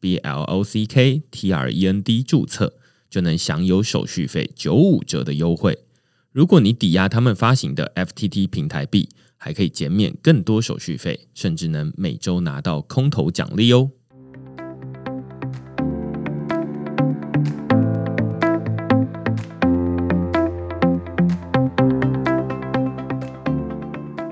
[0.00, 2.74] B L O C K T R E N D 注册，
[3.08, 5.78] 就能享有手续费九五折的优惠。
[6.32, 13.90] 如果你抵押他们发行的 FTT 平台币，还可以减免更多手续费，甚至能每周拿到空投奖励哦。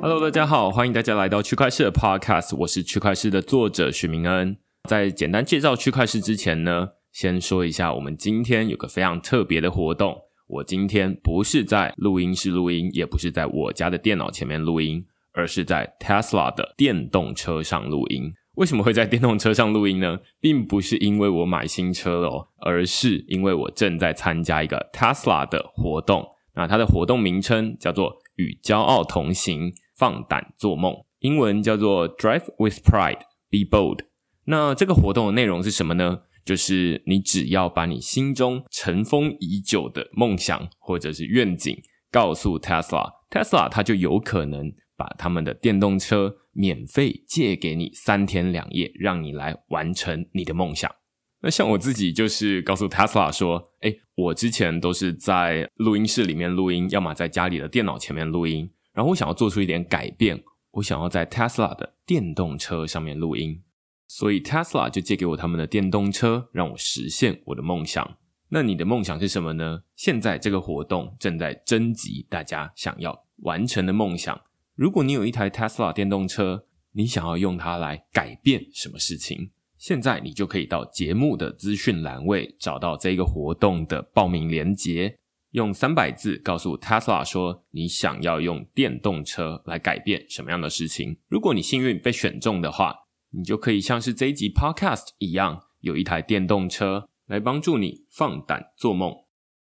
[0.03, 4.64] Hello，大家好，欢迎大家来到区块市的 Podcast，我是区块市的作者许明恩。
[4.89, 10.15] 在简单介绍区块市之前呢，先说一下，我们今天有个非常特别的活动。
[10.47, 18.35] 我今天不是在录音室录音，也不是在我家的电脑前面录音，而是在 Tesla 的电动车上录音。
[18.57, 20.19] 为什么会在电动车上录音呢？
[20.39, 26.27] 并不是因为我买新车了，而是因为我正在参加一个 Tesla 的活动。
[26.55, 34.01] 那它的活动名称叫做“与骄傲同行，放胆做梦”，英文叫做 “Drive with Pride, Be Bold”。
[34.47, 36.23] 那这个活动的内容是什么呢？
[36.45, 41.75] 就是你只要把你心中尘封已久的梦想或者是愿景
[42.13, 50.95] 告诉 Tesla，Tesla 它就有可能把他们的电动车免费借给你三天两夜，让你来完成你的梦想。
[51.41, 63.63] 那像我自己就是告诉 Tesla 说，哎，我之前都是在录音室里面录音，要么在家里的电脑前面录音，然后我想要做出一点改变，我想要在 Tesla 的电动车上面录音。
[64.07, 68.19] 所以 Tesla 就借给我他们的电动车，让我实现我的梦想。
[68.51, 69.83] 那你的梦想是什么呢？
[69.97, 74.41] 现在这个活动正在征集大家想要完成的梦想。
[74.77, 79.51] 如果你有一台 Tesla 电动车，你想要用它来改变什么事情？
[79.79, 85.19] 现在你就可以到节目的资讯栏位找到这个活动的报名链接，
[85.51, 91.17] 用三百字告诉 Tesla 说你想要用电动车来改变什么样的事情。
[91.29, 92.95] 如果你幸运被选中的话。
[93.37, 99.13] 你就可以像是这一集 Podcast 一样，有一台电动车来帮助你放胆做梦。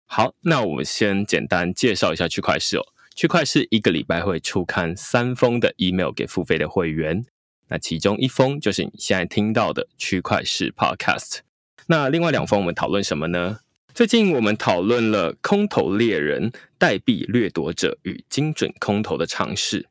[0.07, 2.83] 好，那我们先简单介绍一下区块市哦。
[3.15, 7.23] 区块市一个礼拜会出刊三封的 email 给付费的会员，
[7.69, 11.41] 那其中一封就是你现在听到的区块市 Podcast。
[11.89, 13.59] 那另外两封我们讨论什么呢？
[13.93, 19.89] 最近我们讨论了空头猎人、代币掠夺者与精准空头的尝试。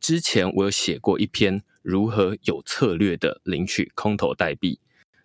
[0.00, 1.62] 之前我有写过一篇。
[1.82, 4.78] 如何有策略的领取空头代币？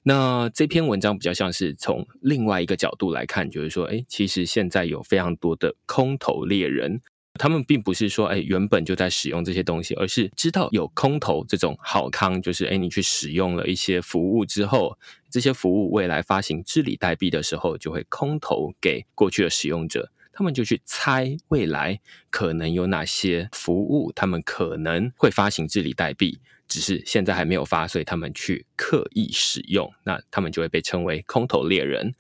[0.04, 7.02] 那这篇文章比较像是从另外一个角度来看，就是说，哎，其实现在有非常多的空头猎人，
[7.40, 14.98] 他们并不是说，哎，原本就在使用这些东西，而是知道有空头这种好康，就是哎，你去使用了一些服务之后，
[15.32, 20.12] 这些服务未来发行治理代币的时候，就会空投给过去的使用者。
[20.38, 32.14] 他们就去猜未来可能有哪些服务，他们可能会发行治理代币，只是现在还没有发，所以他们去刻意使用，那他们就会被称为空头猎人。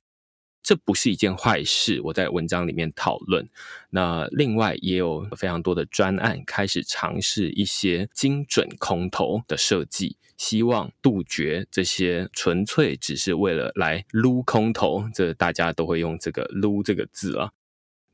[0.63, 3.47] 这不是一件坏事，我在文章里面讨论。
[3.89, 17.51] 那另外也有非常多的专案开始尝试一些精准空投的设计，希望杜绝这些纯粹只是为了来撸空投，这大家都会用这个撸这个字啊。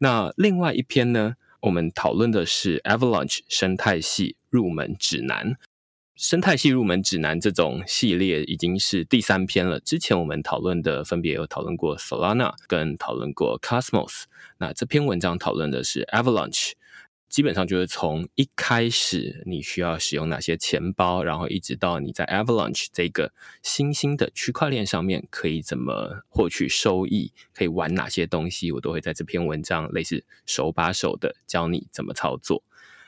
[0.03, 1.35] 那另外一篇呢？
[1.59, 5.55] 我们讨论的是 Avalanche 生态系入门指南。
[6.15, 9.79] 生态系入门指南这种系列已经是第三篇了。
[9.79, 14.23] 之前我们讨论的分别有讨论过 Solana，跟讨论过 Cosmos。
[14.57, 16.71] 那这篇文章讨论的是 Avalanche。
[17.31, 23.31] 基本上就是从一开始你需要使用哪些钱包，然后一直到你在 Avalanche 这个
[23.63, 32.63] 新兴的区块链上面可以怎么获取收益，可以玩哪些东西，我都会在这篇文章类似手把手的教你怎么操作。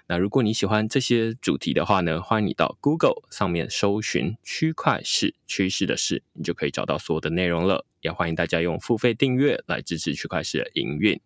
[0.08, 7.86] 那如果你喜欢这些主题的话呢，欢迎你到 Google 上面搜寻区块市趋势的事，你就可以找到所有的内容了。
[8.00, 11.20] 也欢迎大家用付费订阅来支持区块市的营运。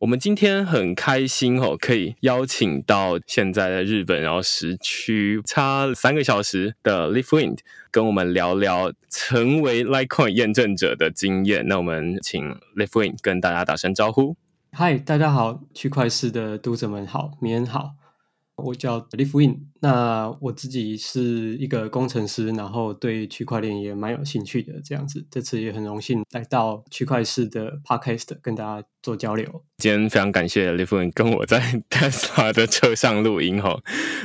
[0.00, 7.58] 我们今天很开心哦，可以邀请到现在在日本，然后时区差三个小时的 Liftwind，
[7.90, 11.68] 跟我们聊聊成为 Litecoin 验证者的经验。
[11.68, 12.42] 那我们请
[12.74, 14.36] Liftwind 跟大家打声招呼。
[14.72, 17.96] 嗨，大家好，区块市的读者们好，明天好，
[18.56, 19.58] 我叫 Liftwind。
[19.80, 24.80] 那我自己是一个工程师，然后对区块链也蛮有兴趣的。
[24.84, 29.64] 这样子，这次也很荣幸来到区块市的 Podcast 跟大家做交流。
[29.78, 33.80] 今天非常感谢 l i v i n 跟我在 Tesla 的车上录音哈。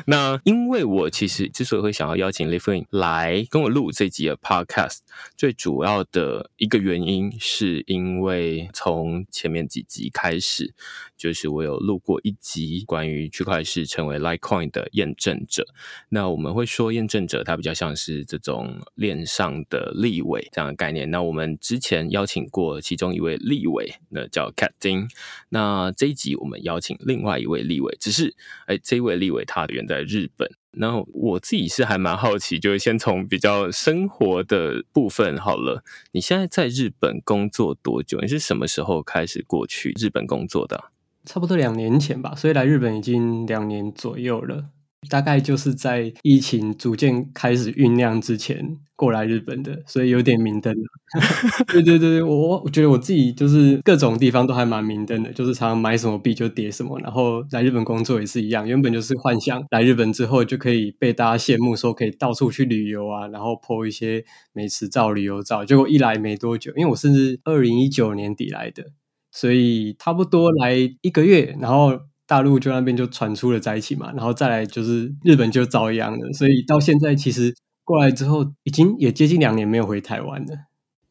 [0.07, 4.98] 那因为我其实之所以会想要邀请 l i v i n 来跟我录这集的 Podcast，
[5.38, 10.74] 最主要的一个原因是因为从前面几集开始，
[11.16, 15.65] 就是我有录过一集关于区块链成为 Litecoin 的验证者。
[16.09, 21.09] 那我们会说验证者，它比较像是这种链上的立委这样的概念。
[21.09, 25.07] 那我们之前邀请过其中一位立委，那叫 c a t i n
[25.50, 30.50] 那这一集我们邀请另外一位立委，只是哎，这位立委他原在日本。
[30.77, 35.81] 然后我自己是还蛮好奇，就是先从比较生活的部分好了。
[36.12, 38.19] 你现在在日本工作多久？
[38.19, 40.92] 你是什么时候开始过去日本工作的？
[41.24, 44.65] 差不多两年前吧，所以来日本已经两年左右了。
[45.10, 50.74] 大概就是在疫情逐渐开始酝酿之前过来日本的，所以有点明灯。
[51.68, 57.00] 对对对，我我觉得我自己就是各种地方都还蛮明灯的，就是常常买什么币就跌什么。
[57.00, 64.24] 然后来日本工作也是一样，原本就是幻想来日本之后就可以被大家羡慕，说可以到处去旅游啊，然后 po 一些
[64.54, 65.63] 美食照、旅游照。
[65.63, 68.86] 结果一来没多久，因为我甚至二零一九年底来的，
[69.31, 72.00] 所以差不多来一个月，然后。
[72.27, 80.56] 大陆就那边就传出了在一起嘛，然后再来就是日本就遭殃了，所以到现在其实过来之后，已经也接近两年没有回台湾了。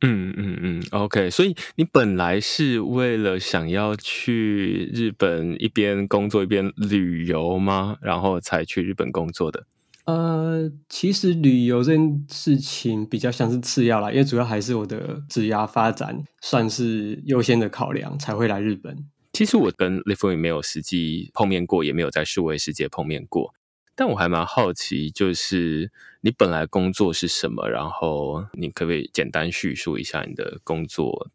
[0.00, 7.96] 嗯嗯嗯，OK，所以你本来是为了想要去日本一边工作一边旅游吗？
[8.02, 9.64] 然后才去日本工作的？
[10.04, 18.94] 呃，其实旅游这件事情比较像是次要啦，因为主要还是我的职涯发展算是优先的考量，才会来日本。
[19.34, 23.52] 其实我跟 l i f e 没有实际碰面过，也没有在数位世界碰面过。
[23.96, 25.90] 但我还蛮好奇，就是
[26.20, 27.68] 你本来工作是什么？
[27.68, 31.28] 然后你可不可以简单叙述一下你的工作？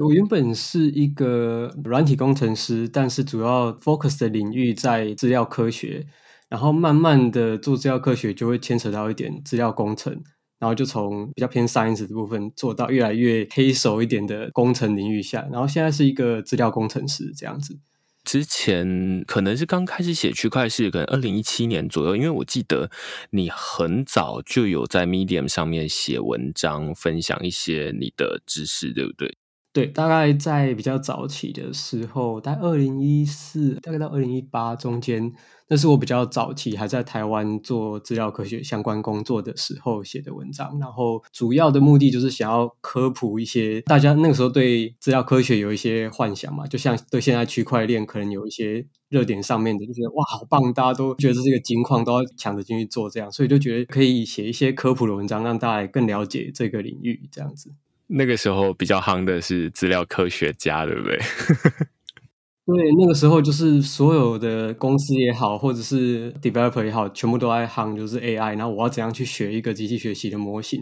[0.00, 6.06] 我原本是一个软体工程师，但是主要 focus 的领域在资料科学，
[6.48, 10.22] 然后慢慢的做资料科学就会牵扯到一点资料工程。
[10.62, 17.80] 然后就从比较偏 science 的部分做到越来越黑手一点的工程领域下，然后现在是一个资料工程师这样子。
[18.22, 22.88] 之前可能是刚开始写区块链，可能二零一七年左右，因为我记得
[23.30, 29.36] 你很早就有在 Medium 上面写文章，分享一些你的知识，对不对？
[29.72, 35.32] 对，大概在比较早期的时候，在二零一四，大概到二零一八中间，
[35.68, 40.78] 那是我比较早期还在台湾做资料科学相关工作的时候写的文章。
[40.78, 57.72] 然后主要的目的就是想要科普一些大家那个时候对资料科学有一些幻想嘛，就像对现在区块链可能有一些热点上面的，就觉得哇好棒，大家都觉得这是一个金矿，都要抢着进去做这样，所以就觉得可以写一些科普的文章，让大家更了解这个领域这样子。
[58.06, 61.18] 那个时候比较夯的是资料科学家，对不对？
[62.64, 68.56] 对，那个时候就是所有的公司也好，或者是 developer 也好，全部都在夯，就是 AI。
[68.56, 70.80] 然后我要怎样去学一个机器学习的模型，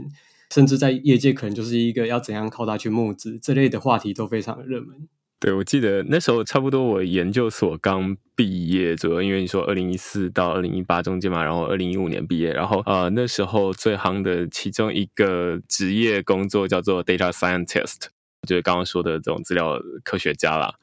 [0.52, 5.08] 甚至在业界可能就是一个要怎样靠它去募资，这类的话题都非常的热门。
[5.40, 18.08] 对，我记得那时候差不多我研究所刚毕业左右，因为你说二零一四到二零一八中间嘛，然后二零一五年毕业，然后呃那时候最夯的其中一个职业工作叫做 data scientist，
[18.46, 20.74] 就是刚刚说的这种资料科学家啦。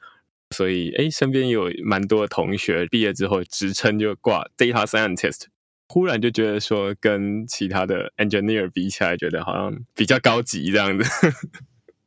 [0.50, 5.44] 所以哎，身边有蛮多同学毕业之后职称就挂 data scientist，
[5.86, 11.04] 忽然就觉得说跟其他的 engineer 比起来，觉得好像比较高级这样子。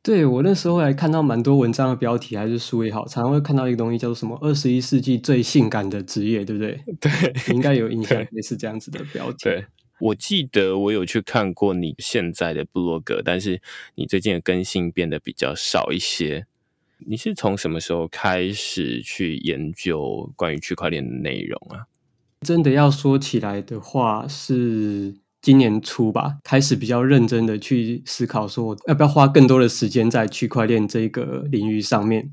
[0.02, 6.80] 对我那时候还看到蛮多文章的标题，还是书也好，常常会看到一个东西叫做什么“二十一世纪最性感的职业”，对不对？
[6.98, 9.44] 对，应该有印象，类似这样子的标题。
[9.44, 9.64] 对，
[10.00, 13.62] 我记得我有去看过你现在的部落格，但是
[13.94, 16.46] 你最近的更新变得比较少一些。
[17.06, 21.86] 你是从什么时候开始去研究关于区块链的内容啊？
[22.40, 25.14] 真的要说起来的话，是。
[25.42, 32.32] 今年初吧，开始比较认真的去思考，说要不要花更多的时间在区块链这个领域上面。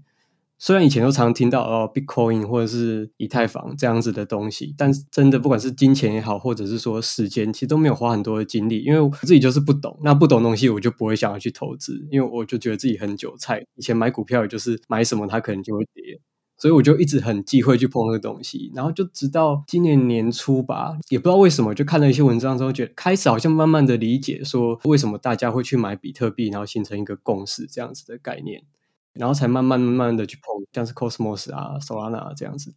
[0.62, 9.98] 虽然以前都常听到哦，Bitcoin 或者是以太坊这样子的东西，但是真的不管是金钱也好，或者是说时间，其实都没有花很多的精力，因为我自己就是不懂。
[10.04, 13.66] 那不懂东西，我就不会想要去投资，因为我就觉得自己很韭菜。
[13.76, 16.20] 以前买股票，也就是买什么它可能就会跌。
[16.60, 28.62] 所以我就一直很忌讳去碰那个东西，然后就直到今年年初吧，也不知道为什么，就看了一些文章之后，觉得开始好像慢慢的理解说，为什么大家会去买比特币，然后形成一个共识这样子的概念，
[29.14, 32.74] 然后才慢慢慢慢的去碰，像是 Cosmos 啊、Solana 这样子。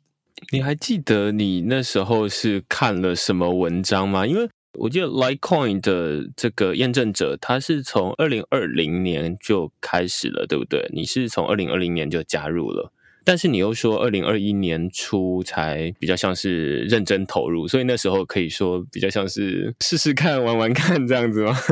[0.53, 4.27] 你还记得你那时候是看了什么文章吗？
[4.27, 4.49] 因为
[4.79, 10.89] 我记得 Litecoin 的这个验证者，他是从二零二零年就开始了，对不对？
[10.95, 12.91] 你是从二零二零年就加入了，
[13.25, 21.57] 但是你又说二零二一年初才比较像是认真投入，所以那时候可以说比较像是试试看、玩玩看这样子吗？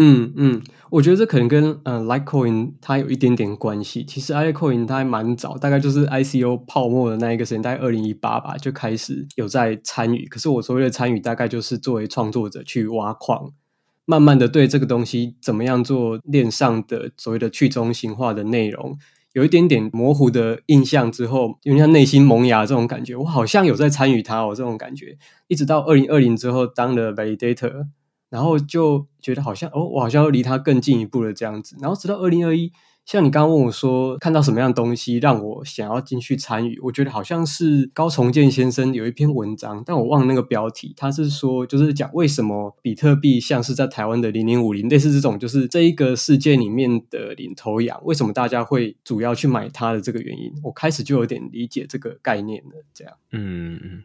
[0.00, 4.04] 嗯嗯，我觉得这可能跟呃 Litecoin 它有一点点关系。
[4.04, 10.24] 其实 Litecoin 它还蛮早，大概就是 ICO 泡沫的那一个时间，大概二零一八吧，就开始有在参与。
[10.28, 13.50] 可是我所谓的参与，大概就是作为创作者去挖矿，
[14.04, 18.96] 慢慢的对这个东西怎么样做链上的所谓的去中心化的内容，
[19.38, 23.14] 有一点点模糊的印象之后，有点像内心萌芽这种感觉。
[23.14, 25.16] 我好像有在参与它哦，这种感觉，
[25.46, 27.86] 一直到二零二零之后当了 Validator。
[28.30, 31.76] 然后就觉得好像哦，我好像要离它更进一步了这样子。
[31.80, 32.70] 然后直到二零二一，
[33.08, 36.78] 像你刚刚问我说，看到什么样东西让我想要进去参与？
[36.80, 40.92] 我觉得好像是高重建先生有一篇文章，但我忘了那个标题。
[40.94, 50.52] 他是说，就是讲为什么比特币像是在台湾的零零五零，类似这种，就是这一个世界里面的领头羊，为什么大家会主要去买它的这个原因？
[50.62, 52.84] 我开始就有点理解这个概念了。
[52.92, 54.02] 这样，嗯。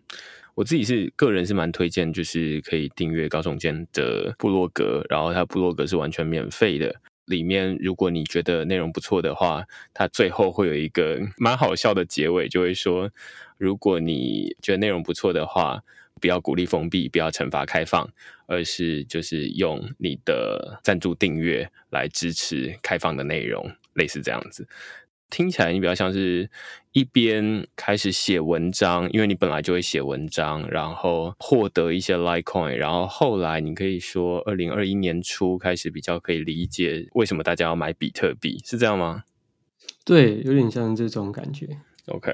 [0.56, 6.96] 我自己是个人是蛮推荐，就是可以订阅高总监的部落格，然后他部落格是完全免费的。
[7.26, 13.10] 里面如果你觉得内容不错的话，它最后会有一个 蛮好笑的结尾，就会说，
[13.58, 15.84] 如果你觉得内容不错的话，
[16.22, 18.10] 不要鼓励封闭，不要惩罚开放，
[18.46, 24.68] 而是就是用你的赞助订阅来支持开放的内容，类似这样子。
[25.34, 26.48] 听起来你比较像是
[26.92, 39.24] 一边开始写文章，因为你本来就会写文章，然后获得一些 Litecoin，然后后来你可以说二零二一年初开始比较可以理解为什么大家要买比特币，是这样吗？
[40.06, 41.68] 对，有点像这种感觉。
[42.06, 42.32] OK，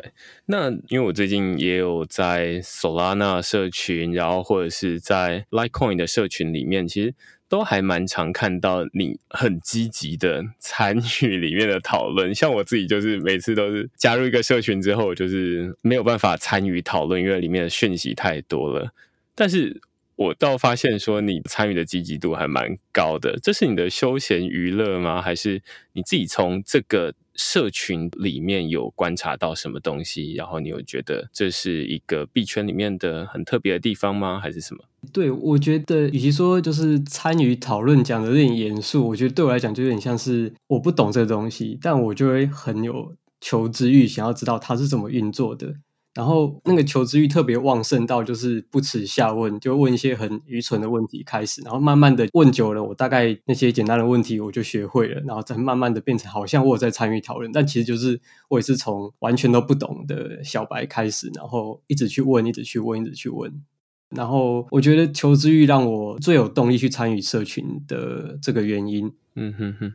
[0.48, 7.16] 那因为我最近也有在 Solana 社群，然后或者是在 Litecoin 的社群里面，其实。
[7.50, 18.94] 都还蛮常看到你很积极的参与里面的讨论，像我自己就是每次都是加入一个社群之后，就是没有办法参与讨论，因为里面的讯息太多了。
[19.34, 19.82] 但是
[20.20, 25.22] 我倒发现说你参与的积极度还蛮高的，这是你的休闲娱乐吗？
[25.22, 27.14] 还是你自己从这个？
[27.42, 34.42] 社群里面有观察到什么东西，然后你有觉得这是一个币圈里面的很特别的地方吗？
[34.42, 34.84] 还是什么？
[35.14, 45.76] 对，我觉得与其说就是参与讨论讲的有点严肃，我觉得对我来讲就有点像是我不懂这个东西，但我就会很有求知欲，想要知道它是怎么运作的。
[46.16, 63.64] 然后那个求知欲特别旺盛到就是不耻下问，就问一些很愚蠢的问题开始，然后慢慢的问久了，我大概那些简单的问题我就学会了，然后再慢慢的变成好像我在参与讨论，但其实就是我也是从完全都不懂的小白开始，然后一直去问，一直去问，一直去问。
[64.10, 69.14] 然后我觉得求知欲让我最有动力去参与社群的这个原因。
[69.36, 69.94] 嗯哼哼，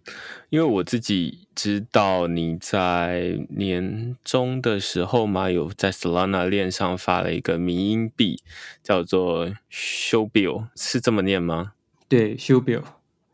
[0.49, 8.41] 因为我自己知道你在年终的时候嘛，有在 Solana 链上发了一个迷音币，
[8.83, 11.73] 叫做 Show Bill，是这么念吗？
[12.09, 12.85] 对，Show Bill，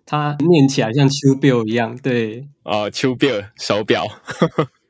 [0.04, 1.96] 它念起来像 Show Bill 一样。
[1.96, 4.04] 对，哦，Show Bill 手表，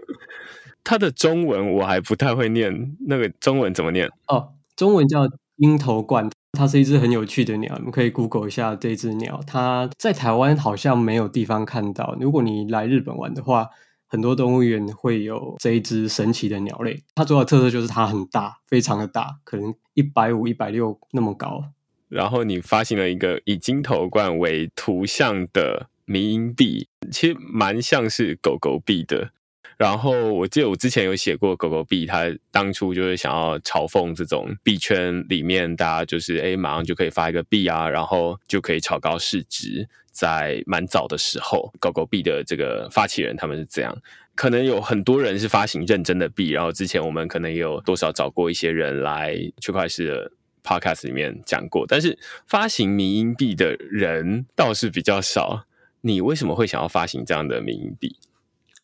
[0.83, 4.09] 它的中文我还不太会念，那个中文怎么念？
[4.29, 5.29] 哦，中文叫。
[5.61, 9.41] 鹰头冠，它是一只很有趣的鸟，你们可以 Google 一下这只鸟。
[9.47, 12.17] 它在台湾好像没有地方看到。
[12.19, 13.69] 如果你来日本玩的话，
[14.09, 17.03] 很多动物园会有这一只神奇的鸟类。
[17.15, 21.63] 它主要特色就是它很大，非常的大，可能一百五、一百六那么高。
[22.09, 29.31] 然后你发行了一个以金头冠为图像的迷音币，其实蛮像是狗狗币的。
[29.81, 39.89] 然后我记得我之前有写过狗狗币，它当初就是想要嘲讽这种币圈里面大家就是哎马上就可以发一个币啊，然后就可以炒高市值。
[40.13, 43.97] 在蛮早的时候，狗狗币的这个发起人他们是这样，
[44.35, 46.51] 可能有很多人是发行认真的币。
[46.51, 50.31] 然后之前我们可能也有多少找过一些人来区块链的
[50.63, 55.65] podcast 里面讲过，但是发行民营币的人倒是比较少。
[56.03, 58.17] 你为什么会想要发行这样的民营币？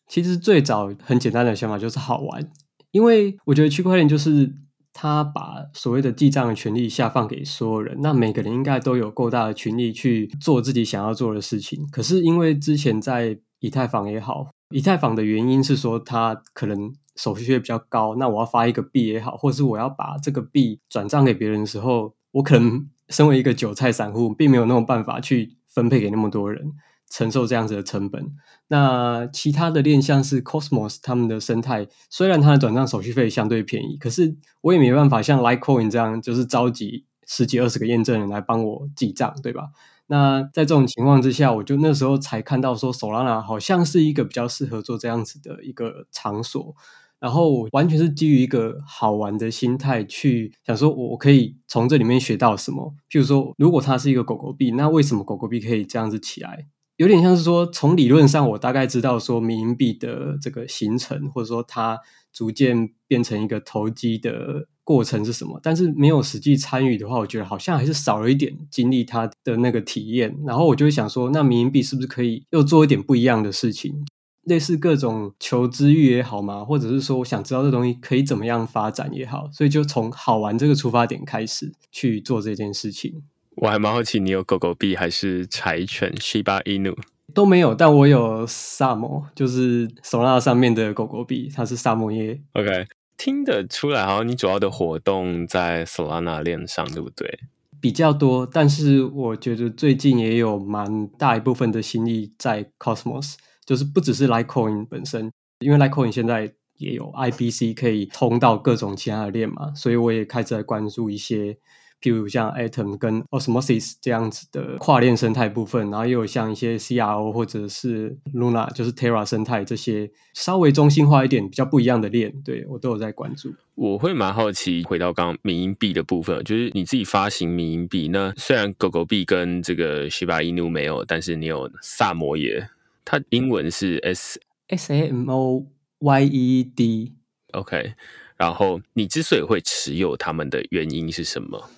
[0.07, 2.49] 其实最早很简单的想法就是好玩，
[2.91, 4.53] 因为我觉得区块链就是
[4.93, 11.87] 它把所谓的记账的权利下放给所有人，那每个人应该都有够大的权利去做自己想要做的事情。
[11.91, 26.71] 可是因为之前在以太坊也好，以太坊的原因是说它可能手续费比较高，那我要发一个币也好，或是我要把这个币转账给别人的时候，我可能身为一个韭菜散户，并没有那种办法去分配给那么多人。
[27.09, 28.33] 承受这样子的成本。
[28.67, 39.69] 那其他的链像是 Cosmos 他们的生态，虽然它的转账手续费相对便宜，可是我也没办法像 Litecoin 这样，就是召集十几二十个验证人来帮我记账，对吧？
[40.07, 46.75] 那在这种情况之下，我就那时候才看到说，Solana 好像是一个比较适合做这样子的一个场所。
[47.19, 52.93] 然后完全是基于一个好玩的心态去想说，我可以从这里面学到什么？
[53.09, 56.67] 譬如说，如果它是一个狗狗币，那为什么狗狗币可以这样子起来？
[56.97, 61.99] 有点像是说，从理论上我大概知道说，民营币的这个形成，或者说它
[62.33, 65.59] 逐渐变成一个投机的过程是什么？
[65.61, 70.35] 但是没有实际参与的话，我觉得好像还是少了一点经历它的那个体验。
[70.45, 74.05] 然后我就会想说，那民营币是不是可以又做一点不一样的事情？
[74.43, 83.21] 类似各种求知欲也好嘛，或者是说我想知道这东西可以怎么样发展也好，所以就从好玩这个出发点开始去做这件事情。
[83.57, 86.95] 我还蛮好奇，你有狗狗币还是柴犬 Shiba Inu
[87.33, 92.41] 都没有，但我有萨摩，就是手拉上面的狗狗币，它是萨摩耶。
[92.53, 92.87] OK，
[93.17, 97.39] 听得出来，好像你主要的活动在 Solana 链上，对不对？
[97.79, 103.35] 比较多，但是我觉得最近也有蛮大一部分的心力在 Cosmos。
[103.65, 111.57] 就是不只是 Litecoin 本身，因为 Litecoin 现在也有 IBC 可以通到各种其他的链嘛，所以我也开始在关注一些，
[112.01, 123.53] 譬如像 Atom 跟 Osmosis 这样子的跨链生态部分，然后又有像一些 CRO 或者是 Luna，就是 Terra 生态这些稍微中心化一点、比较不一样的链，对我都有在关注。
[123.75, 132.69] 我会蛮好奇，回到刚刚民营币的部分，就是你自己发行民营币，那虽然狗狗币跟这个 Shiba Inu 没有，但是你有萨摩耶。
[133.05, 135.65] 它英文是 S S A M O
[135.99, 137.93] Y E D，OK。
[138.35, 141.69] 然后你之所以会持有他们的原因是什么？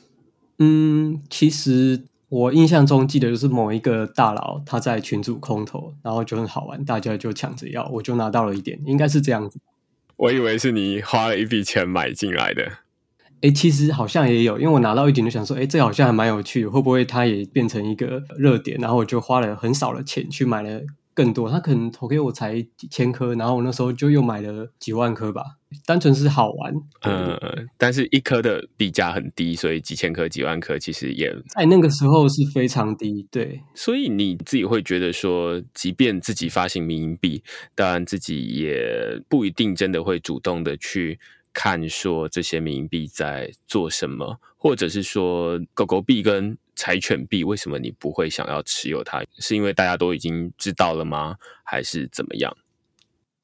[0.60, 9.60] 嗯，其实我印象中记得就是某一个大佬他在群组空投，然后就很好玩，大家就抢着要，我就拿到了一点，应该是这样子。
[10.18, 12.70] 我以为是你花了一笔钱买进来的。
[13.42, 18.78] 哎，其实好像也有，因为我拿到一点就想说，哎，这好像还蛮有趣的，会不会它也变成一个热点？
[18.82, 20.82] 然后我就花了很少的钱去买了。
[21.20, 25.44] 更多，他可能投给我才几千颗，然后我那时候就又买了几万颗吧，
[25.86, 26.74] 单纯是好玩。
[27.02, 33.28] 嗯，但是一颗的币价很低，所以几千颗、几万颗其实也在那个时候是非常低。
[33.30, 37.44] 对，所以你自己会觉得说，即便自己发行民营币，
[37.76, 41.20] 当然自己也不一定真的会主动的去。
[41.52, 49.22] 看说这些冥币在做什么，或者是说狗狗币跟柴犬币，为什么你不会想要持有它？
[49.38, 51.36] 是因为大家都已经知道了吗？
[51.66, 52.56] 还是怎么样？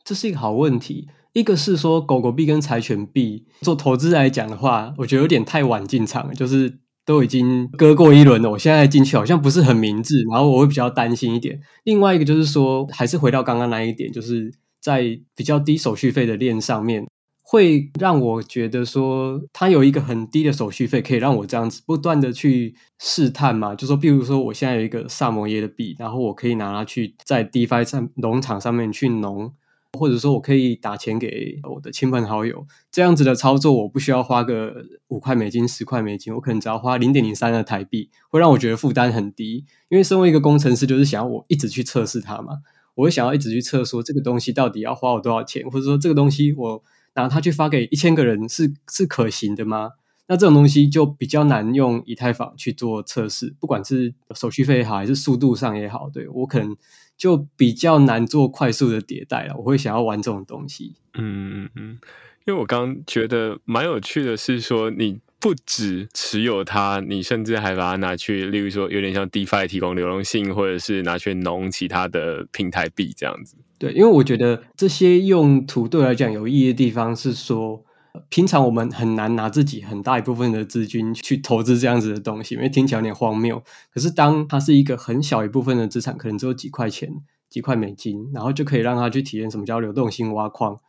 [0.06, 1.10] 这是一个好问题。
[1.34, 8.52] 一个是说狗狗币跟柴犬币做投资来讲的话，我觉得有点太晚进场，就是都已经割过一轮了。
[8.52, 11.60] 我现在进去好像不是很明智，然后我会比较担心一点。
[11.84, 17.06] 另外一个就是说，还是回到刚刚那一点，就是在比较低手续费的链上面。
[17.48, 23.76] 会让我觉得说，它有一个很低的手续费，可以让我这样子不断的去试探嘛。
[23.76, 29.54] 就说，比如说，我现在有一个萨摩耶的币，然后我可以拿它去在 DeFi 上农场上面去农，
[29.94, 32.66] 或者说我可以打钱给我的亲朋好友。
[32.92, 39.66] 这样子的操作，我不需要花个五块美金、十块美金，我可能只要花零点零三的台币，会让我觉得负担很低。
[39.90, 42.58] 因为身为一个工程师，就是想要我一直去测试它嘛，
[42.96, 46.84] 我会想要一直去测说这个东西到底要花我多少钱，或者说这个东西我。
[47.16, 49.94] 然后他去发给一千个人是是可行的吗？
[50.28, 56.78] 那这种东西就比较难用以太坊去做测试，不管是手续费也好，还是速度上也好，对我可能
[57.18, 59.56] 就比较难做快速的迭代了。
[59.58, 60.96] 我会想要玩这种东西。
[61.14, 62.00] 嗯嗯嗯，
[62.46, 65.22] 因为我刚觉得蛮有趣的是说你。
[65.38, 73.56] 不止持有它，你甚至还把它拿去，例如说有点像 DeFi 提供流动性，或者是拿去农其他的平台币这样子。
[73.86, 77.86] 对，因为我觉得这些用途对我来讲有意义的地方是说，
[78.30, 83.62] 平常我们很难拿自己很大一部分的资金去投资这样子的东西，因为听起来有点荒谬。
[83.94, 87.14] 可是当它是一个很小一部分的资产，可能只有几块钱、
[87.48, 90.80] 几块美金，然后就可以让它去体验什么叫流动性挖矿。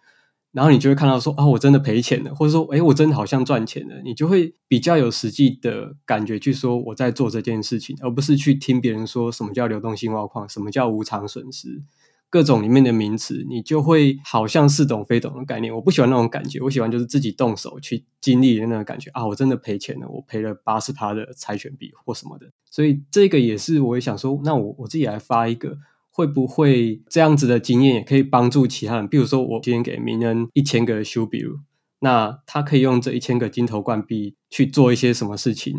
[0.53, 4.01] 然后你就会看到说啊，我真的赔钱了，或者说，哎，我真的好像赚钱了。
[4.03, 11.83] 你就会比较有实际的感觉去说我在做这件事情，而不是去听别人说什么叫流动性挖矿，什么叫无偿损失，
[12.31, 15.75] 各种里面的名词，你就会好像似懂非懂的概念。
[15.75, 22.47] 我不喜欢那种感觉，我喜欢就是自己动手去经历的那个感觉啊，我真的赔钱了，我赔了八十趴的财权币或什么的。
[22.65, 25.79] 所以这个也是我也想说，那我我自己来发一个。
[26.09, 29.07] 会不会这样子的经验也可以帮助其他人？
[29.07, 31.59] 比如说，我今天给名人一千个修比如，
[32.01, 35.79] 那他可以用这一千个金头冠币去做一些什么事情，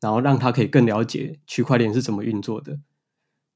[0.00, 2.78] 然后让他可以更了解区块链是怎么运作的。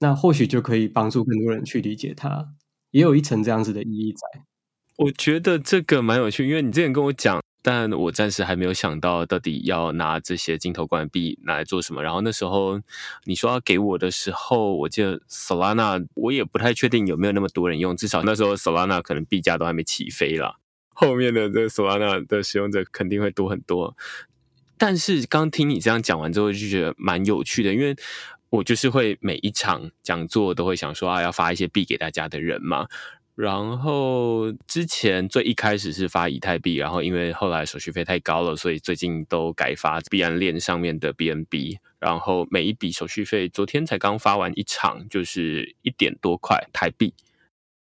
[0.01, 2.49] 那或许就可以帮助更多人去理解它，
[2.91, 4.43] 也有一层这样子的意义在。
[4.97, 7.41] 我觉得这个蛮有趣，因为你之前跟我讲。
[7.61, 12.03] 但我暂时还没有想到到底要拿这些镜头冠币拿来做什么。
[12.03, 12.81] 然后那时候
[13.25, 20.55] 你说要给我的时候，我记得 Solana 我也不太确定有没有那么多人用，至少那时候 Solana 可能币价都还没起飞啦。
[20.95, 23.95] 后面的这 Solana 的使用者肯定会多很多。
[24.79, 27.95] 但是刚听你这样讲完之后，就觉得蛮有趣的，因为
[28.51, 32.87] 我就是会每一场讲座都会想说啊，要发一些币给大家的人嘛。
[33.35, 41.79] 然后之前最一开始是发以太币，然后因为后来手续费太高了，所以最近都改发币安链上面的 BNB。
[42.01, 47.15] 然后每一笔手续费，昨天才刚发完一场，就是一点多块台币，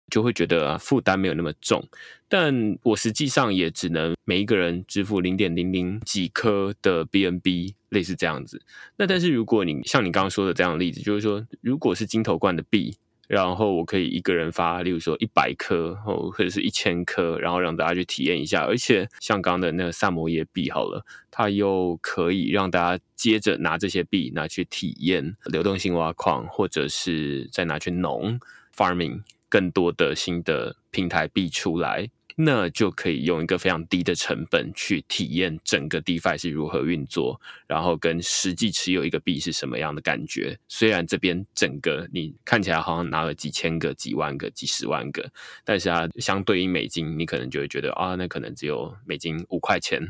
[0.10, 1.88] 就会觉得负担没有那么重。
[2.28, 8.62] 但我实际上也只能每一个人支付零点零零几颗的 BNB，类似这样子。
[8.98, 12.98] 那但是如果你像你刚刚说的这样的例子，就是说如果是金头冠的币。
[13.26, 18.66] 然后我可以一个人发，例如说一百颗，或者是一千颗，然后让大家去体验一下。
[18.66, 28.38] 而且像刚刚的那个萨摩耶币，好了，它又可以让大家接着拿这些币拿去体验流动性挖矿，或者是再拿去农
[28.76, 29.22] farming
[29.54, 32.10] 更多的新的平台币出来。
[32.36, 40.58] 那就可以用一个非常低的成本去体验整个 DeFi 是如何运作，然后跟实际持有一个币是什么样的感觉。
[40.68, 45.30] 虽然这边整个你看起来好像拿了几千个、几万个、几十万个，
[45.64, 50.02] 但是它相对应美金，你可能就会觉得啊，那可能只有美金五块钱，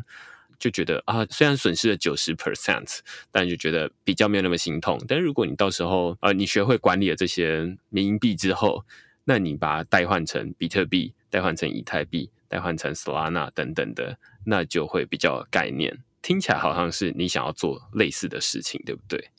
[0.57, 2.99] 就觉得啊，虽然损失了九十 percent，
[3.31, 4.97] 但就觉得比较没有那么心痛。
[5.09, 8.85] 但如果你到时候呃，你学会管理了这些民营币之后，
[9.25, 11.13] 那你把它代换成比特币。
[11.33, 15.97] 代换成以太币，代换成 Solana 等等的，那就会比较概念。
[16.21, 19.31] 听起来好像是你想要做类似的事情，对不对？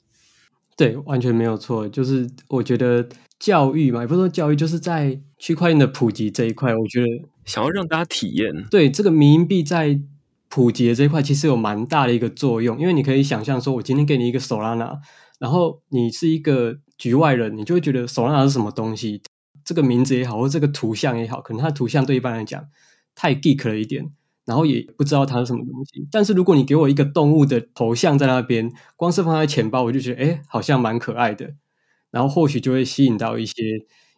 [0.77, 1.89] 对，完全没有错。
[1.89, 7.07] 就是我觉得教育嘛，也不是说教育，就是在区块链的普及这一块，我觉得
[7.45, 8.65] 想要让大家体验。
[8.69, 10.01] 对这个民营币在
[10.49, 12.81] 普及的这一块，其实有蛮大的一个作用。
[12.81, 14.99] 因为你可以想象，说我今天给你一个 Solana，
[15.39, 19.23] 然后你是一个局外人，你就会觉得 Solana 是什么东西。
[19.65, 22.69] 这个名字也好，或这个图像也好，可能它的图像对一般来讲
[23.15, 24.11] 太 geek 了一点，
[24.45, 26.07] 然后也不知道它是什么东西。
[26.11, 31.55] 但是如果你给我一个动物的头像在那边，光是放在钱包，我就觉得哎，好像蛮可爱的。
[32.11, 33.55] 然后或许就会吸引到一些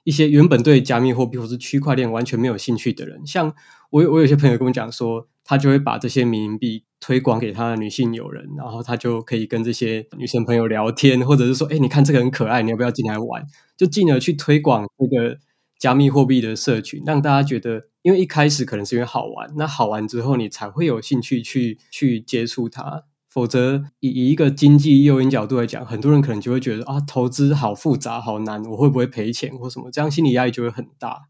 [0.05, 3.27] 一些原本对加密货币或是区块链完全没有兴趣的人。
[3.27, 3.55] 像
[3.91, 13.47] 我我有些朋友跟我讲说，他就会把这些冥币推广给他的女性友人，然后他就可以跟这些女生朋友聊天，或者是说，哎，你看这个很可爱，你要不要进来玩？
[13.77, 15.39] 就进而去推广这个
[15.79, 23.05] 加密货币的社群，让大家觉得，因为一开始可能是因为好玩，那好玩之后，你才会有兴趣去去接触它。
[23.29, 29.91] 否则，以以一个经济诱因角度来讲，很多人可能就会觉得啊，投资好复杂、好难，我会不会赔钱或什么？
[29.91, 31.29] 这样心理压力就会很大。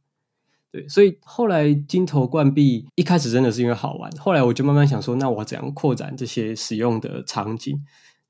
[0.76, 7.80] 对，所以后来金头冠币一开始真的是因为好玩，后来我就慢慢想说，那我怎样扩展这些使用的场景？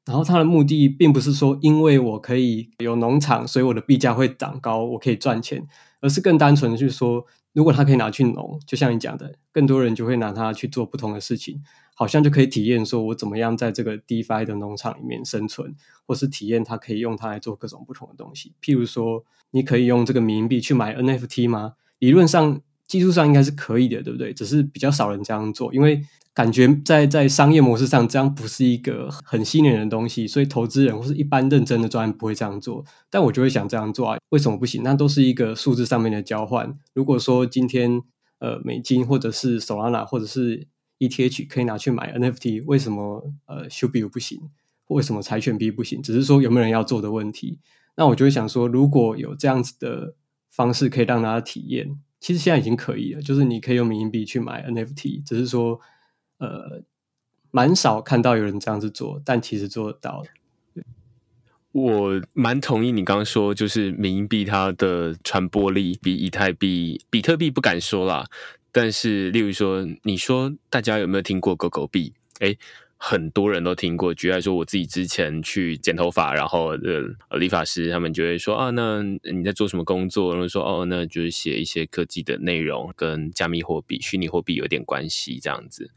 [0.04, 5.66] 然后它的目的并不是说，因为我可以有农场，所以我的币价会涨高，我可以赚钱，
[6.00, 11.60] 而是更单纯的，去说，如果它可以拿去农，就像你讲的，更多人就会拿它去做不同的事情，
[11.96, 15.74] 好像就可以体验说我怎么样在这个 DeFi 的农场里面生存，
[16.06, 18.54] 或是体验它可以用它来做各种不同的东西。
[18.62, 21.72] 譬如说，你可以用这个冥币去买 NFT 吗？
[21.98, 24.32] 理论上、技术上应该是可以的，对不对？
[24.32, 26.02] 只是比较少人这样做，因为。
[26.36, 32.84] 感觉在在商业模式上，这样不是一个很吸引人的东西，所以投资人或是一般认真的专不会这样做。
[33.08, 34.18] 但我就会想这样做啊？
[34.28, 34.82] 为什么不行？
[34.82, 36.78] 那都是一个数字上面的交换。
[36.92, 38.02] 如果说今天
[38.40, 40.66] 呃美金或者是 Solana 或者是
[40.98, 44.38] ETH 可以拿去买 NFT，为什么呃修币不行？
[44.88, 46.02] 为什么柴犬币不行？
[46.02, 47.60] 只是说有没有人要做的问题。
[47.96, 50.14] 那我就会想说，如果有这样子的
[50.56, 55.80] 方式可以让大家体验，其实现在已经可以了，就是你可以用民营币去买 NFT，只是说。
[56.38, 56.82] 呃，
[57.50, 60.22] 蛮少看到有人这样子做，但其实做得到。
[61.72, 68.26] 我蛮同意你刚刚说，就是民币它的传播力比以太币、比特币不敢说啦。
[68.70, 72.12] 但是，例如说，你说大家有没有听过狗狗币？
[72.40, 72.54] 哎，
[72.98, 74.12] 很多人都听过。
[74.14, 80.32] 举例来说，我自己之前去剪头发，然后呃，理发师他们就会说啊，那你在做什么工作？
[80.32, 85.90] 然后说哦，那就是写一些科技的内容，跟加密货币、虚拟货币有点关系这样子。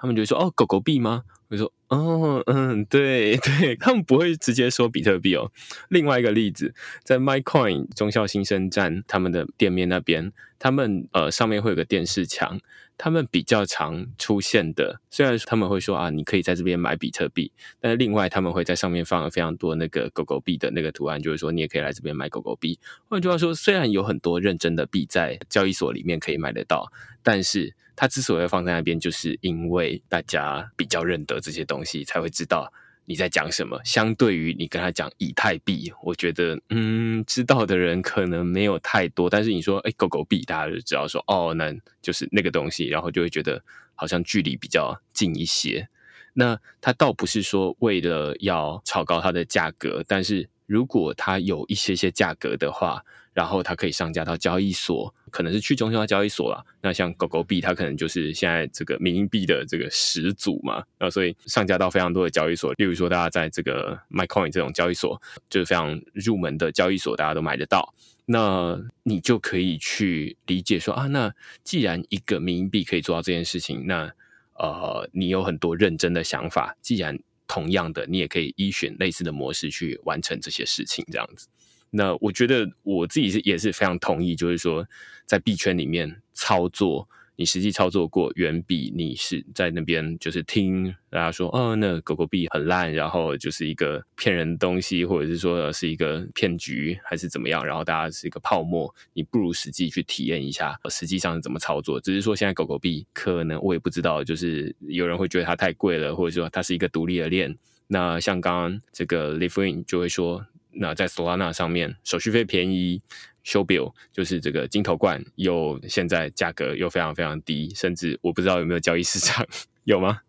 [0.00, 1.24] 他们就说哦，狗狗币吗？
[1.48, 5.50] 我说哦，嗯，对对，他们不会直接说比特币哦。
[5.88, 12.58] 另外一个例子，在 MyCoin 中校新生站他们的店面那边，他们呃上面会有个电视墙。
[13.02, 22.78] 他们比较常出现的，虽然他们会说啊，你可以在这边买比特币，但是另外他们会在上面放了非常多那个狗狗币的那个图案，就是说你也可以来这边买狗狗币。
[23.08, 32.72] 换句话说，虽然有很多认真的币在交易所里面可以买得到，但是它之所以放在那边，就是因为大家比较认得这些东西，才会知道。
[33.04, 33.78] 你在讲什么？
[33.84, 39.28] 相对于你跟他讲以太币，我觉得，嗯，知道的人可能没有太多。
[39.28, 43.62] 但是你说，哎，狗狗币，大家就知道说，哦，那就是那个东西，然后就会觉得
[43.94, 45.86] 好像距离比较近一些。
[46.32, 53.04] 那它倒不是说为了要炒高它的价格，但是如果它有一些些价格的话。
[53.40, 56.62] 然后它可以上架到交易所，可能是去中心化交易所了。
[56.82, 60.84] 那像狗狗币，它可能就是现在这个民营币的这个始祖嘛。
[60.98, 67.94] 那所以上架到非常多的交易所，例如说大家在这个 MyCoin 这种交易所，就是非常入门的交易所，大家都买得到。
[68.26, 74.12] 那你就可以去理解说啊，那既然一个民营币可以做到这件事情，那
[74.58, 76.76] 呃，你有很多认真的想法。
[76.82, 81.48] 既然同样的，你也可以依选类似的模式去完成这些事情，这样子。
[81.90, 84.86] 那我觉得我自己是也是非常同意，就是说
[85.26, 102.00] 在币圈里面操作，你实际操作过，远比你是在那边就是听大家说，哦，那狗狗币很烂，然后就是一个骗人东西，或者是说是一个骗局，还是怎么样，然后大家是一个泡沫，你不如实际去体验一下，实际上是怎么操作。
[102.00, 107.56] 只是说现在狗狗币可能我也不知道，就是有人会觉得它太贵了，或者说它是一个独立的链。
[107.88, 110.46] 那像刚刚这个 l i v i n 就会说。
[110.72, 113.02] 那在 Solana 上面，手续费便宜
[113.44, 119.46] ，Show Bill 就是这个金头冠，又现在价格又非常非常低，甚至我不知道有没有交易市场，
[119.84, 120.20] 有吗？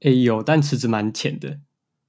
[0.00, 1.60] 哎，有，但池子蛮浅的，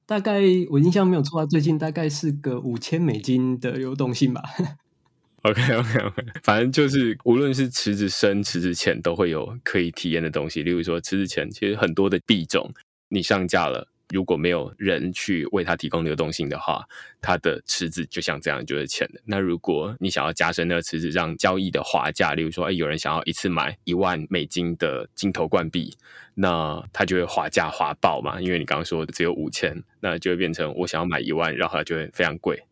[0.05, 4.41] 大概我印象没有错啊，最近大概是个五千美金的流动性吧。
[5.43, 10.63] OK OK OK，反正就是无论是池子深、池子浅，都会有可以体验的东西。
[10.63, 12.73] 例如说池子浅，其实很多的币种
[13.09, 13.89] 你上架了。
[14.13, 16.85] 如果没有人去为它提供流动性的话，
[17.19, 19.19] 它的池子就像这样就是浅的。
[19.25, 25.97] 那如果你想要加深那个池子，让交易的滑价，例如说，哎，有人想要一次买一万美金的金头冠币，
[26.35, 28.39] 那它就会滑价滑爆嘛。
[28.39, 32.63] 因为你刚刚说只有五千，那就会变成我想要买一万，然后它就会非常贵。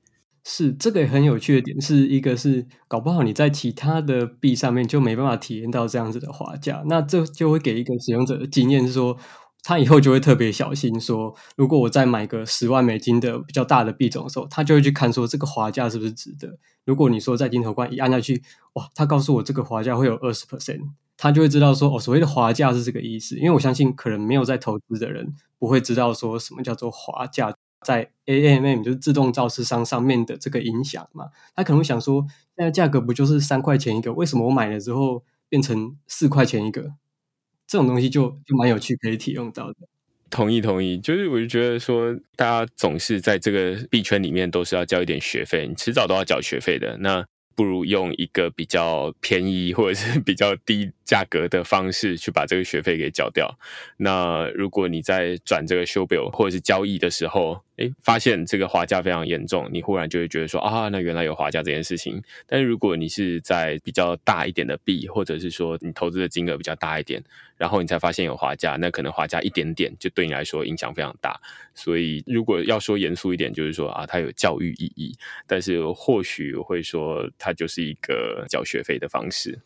[0.43, 9.17] 是这个很有趣的点，是一个是搞不好你在其他的币上面就没办法体验到这样子的滑价，那这就会给一个使用者的经验是说。
[9.63, 16.57] 他以后就会特别小心，说如果我再买个十万美金的比较大的币种的时候，他就会去看说这个滑价是不是值得。
[16.83, 18.41] 如果你说在金头冠一按下去，
[18.73, 20.79] 哇，他告诉我这个滑价会有二十 percent，
[21.15, 23.37] 他就会知道说哦，所谓的滑价是这个意思。
[23.37, 27.53] 因为我相信可能没有在投资的人不会知道说什么叫做滑价，
[27.85, 31.27] 在 AMM 就是自动造市商上面的这个影响嘛。
[31.55, 32.25] 他可能会想说，
[32.57, 36.93] 现在价格不就是三块钱一个，为什么我买了之后变成四块钱一个？
[37.71, 39.75] 这种东西就就蛮有趣，可以体用到的。
[40.29, 40.97] 同意，同意。
[40.97, 46.97] 就是我就觉得说，大家总是在这个币圈里面都是要交一点学费，你迟早都要交学费的。
[46.97, 53.57] 那不如用一个比较便宜或者是比较低价格的方式去把这个学费给缴掉。
[53.95, 62.21] 那如果你在转这个修表或者是交易的时候，哎，发现这个滑价非常严重，你忽然就会觉得说啊，那原来有滑价这件事情。
[62.45, 67.23] 但是如果你是在比较大一点的币，或者是说你投资的金额比较大一点，
[67.57, 71.39] 然后你才发现有滑价，那可能滑价一点点就对你来说影响非常大。
[71.73, 75.15] 所以如果要说严肃一点，就是说啊，它有教育意义，
[75.47, 79.59] 但是或许会说它就是一个交学费的方式。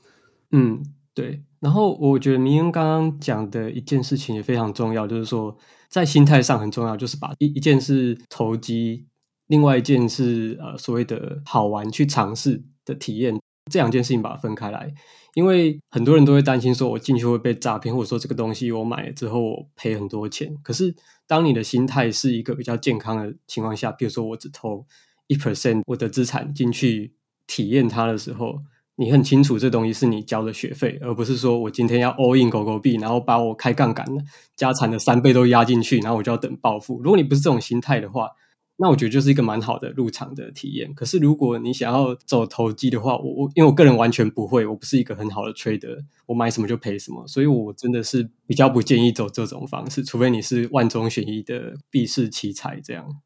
[0.52, 0.82] 嗯，
[1.16, 1.42] 对。
[1.60, 5.58] 然后我觉得明恩刚刚讲的一件事情也非常重要，就是说。
[5.88, 9.06] 在心态上很重要，就是把一一件事投机，
[9.48, 13.40] 另外一件事呃所谓的好玩去尝试的体验，
[13.72, 14.94] 这两件事情把它分开来。
[15.36, 20.58] 因为很多人都会担心说，我进去会被诈骗，或者说这个东西我买了之后我赔很多钱。
[20.62, 20.94] 可是
[21.28, 24.86] 当你的心态是一个比较健康的情况下，比如说我只投
[25.28, 27.14] 一 percent 我的资产进去
[27.48, 28.64] 体验它的时候。
[28.98, 34.24] 你很清楚这东西是你交的学费，而不是说我今天要 all in 狗狗币，然后把我开杠杆的
[34.56, 37.02] 家产的三倍都压进去，然后我就要等暴富。
[37.02, 38.30] 如果你不是这种心态的话，
[38.78, 40.94] 那我觉得就是一个蛮好的入场的体验。
[40.94, 53.20] 可是如果你想要走投机的话，我我因为我个人完全不会，我不是一个很好的 trader，我买什么就赔什么，所以我真的是比较不建议走这种方式，除非你是万中选一的币市奇才这样。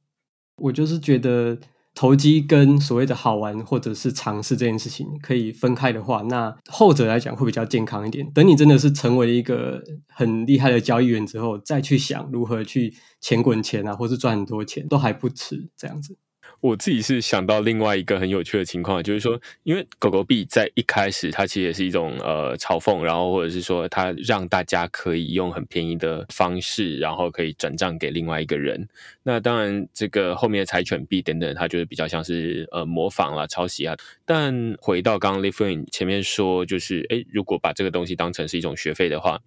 [0.56, 1.60] 我就是觉得。
[2.00, 8.26] 投机跟所谓的好玩或者是尝试这件事情可以分开的话，那后者来讲会比较健康一点。
[8.32, 15.70] 等你真的是成为一个很厉害的交易员之后，再去想如何去钱滚钱啊，或是赚很多钱，都还不迟。
[15.76, 16.16] 这样子。
[16.62, 28.88] 我自己是想到另外一个很有趣的情况，就是说，因为狗狗币在一开始它其实也是一种呃嘲讽，然后或者是说它让大家可以用很便宜的方式，然后可以转账给另外一个人。
[29.24, 33.96] 那当然，这个后面的柴犬币等等，它就是比较像是呃模仿啦、抄袭啊。
[34.26, 39.40] 但回到刚刚 l i f i n 前面说，就是哎，如果把这个东西当成是一种学费的话。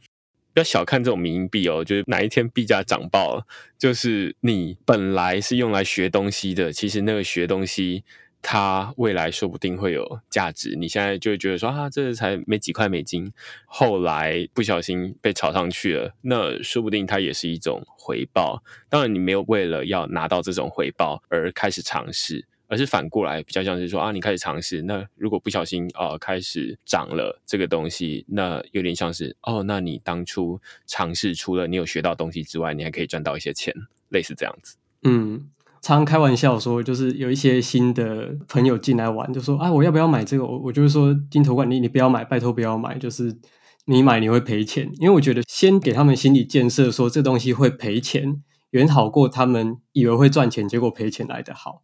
[0.55, 3.47] 不要小看这种民营币哦，就是哪一天币价涨爆了，
[3.79, 8.05] 就是你本来是用来学东西的，其实那个学东西，
[8.43, 10.75] 它未来说不定会有价值。
[10.77, 13.33] 你现在就会觉得说啊，这才没几块美金，
[13.65, 18.62] 后来不小心被炒上去了，那说不定它也是一种回报。
[18.88, 22.47] 当然，你没有为了要拿到这种回报而开始尝试。
[22.73, 33.75] 而是反过来，比较像是说啊，你开始尝试，那如果不小心啊开始涨了这个东西，那有点像是哦，那你当初尝试除了你有学到东西之外，你还可以赚到一些钱，
[34.09, 34.77] 类似这样子。
[35.03, 35.51] 嗯，
[35.83, 40.47] 常开玩笑说，就是有一些新的朋友进来玩，就说啊，我要不要买这个？
[40.47, 43.37] 我我就是说，金头冠，你你不要买，拜托不要买，就是
[43.85, 51.83] 你买你会赔钱，因为我觉得先给他们心理建设，说这东西会赔钱，远好过他们以为会赚钱，结果赔钱来的好。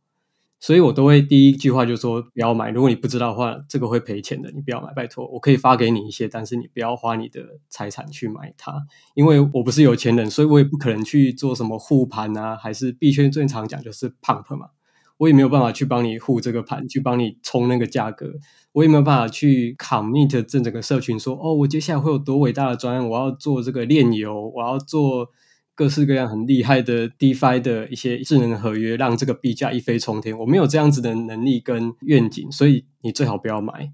[0.61, 2.71] 所以我都会第一句话就说不要买。
[2.71, 5.25] 如果你不知道的话，这个会赔钱的，你不要买，拜托。
[5.29, 8.83] 我可以发给你一些，但是你不要花你的财产去买它，
[9.14, 14.71] 因为我不是有钱人，所以我也不可能去做什么护盘啊，还是币圈最常讲就是 pump 嘛，
[15.18, 18.33] 我也没有办法去帮你护这个盘，去帮你冲那个价格，
[18.73, 25.31] 我也没有办法去 commit 这整个社群说哦，我接下来会有多伟大的专案，我要做这个炼油，我要做。
[25.78, 30.36] 各式各样很厉害的 DeFi 的一些智能合约，让这个币价一飞冲天。
[30.36, 33.92] 我没有这样子的能力跟愿景，所以你最好不要买。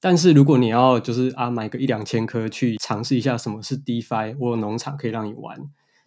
[0.00, 5.58] 但是如果你要就是啊买个一两千颗去尝试一下什么是 DeFi，我有农场可以让你玩。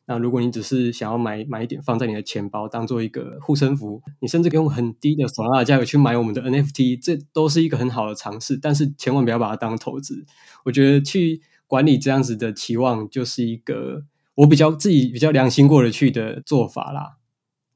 [0.08, 8.58] 那如果你只是想要买买一点放在你的钱包，当做一个护身符，你甚至可以用很低的索拉的价格去买我们的 NFT，这都是一个很好的尝试。
[8.58, 10.26] 但是千万不要把它当投资。
[10.66, 14.06] 我觉得去管理这样子的期望，就是一个。
[14.40, 17.18] 我比较自己比较良心过得去的做法啦，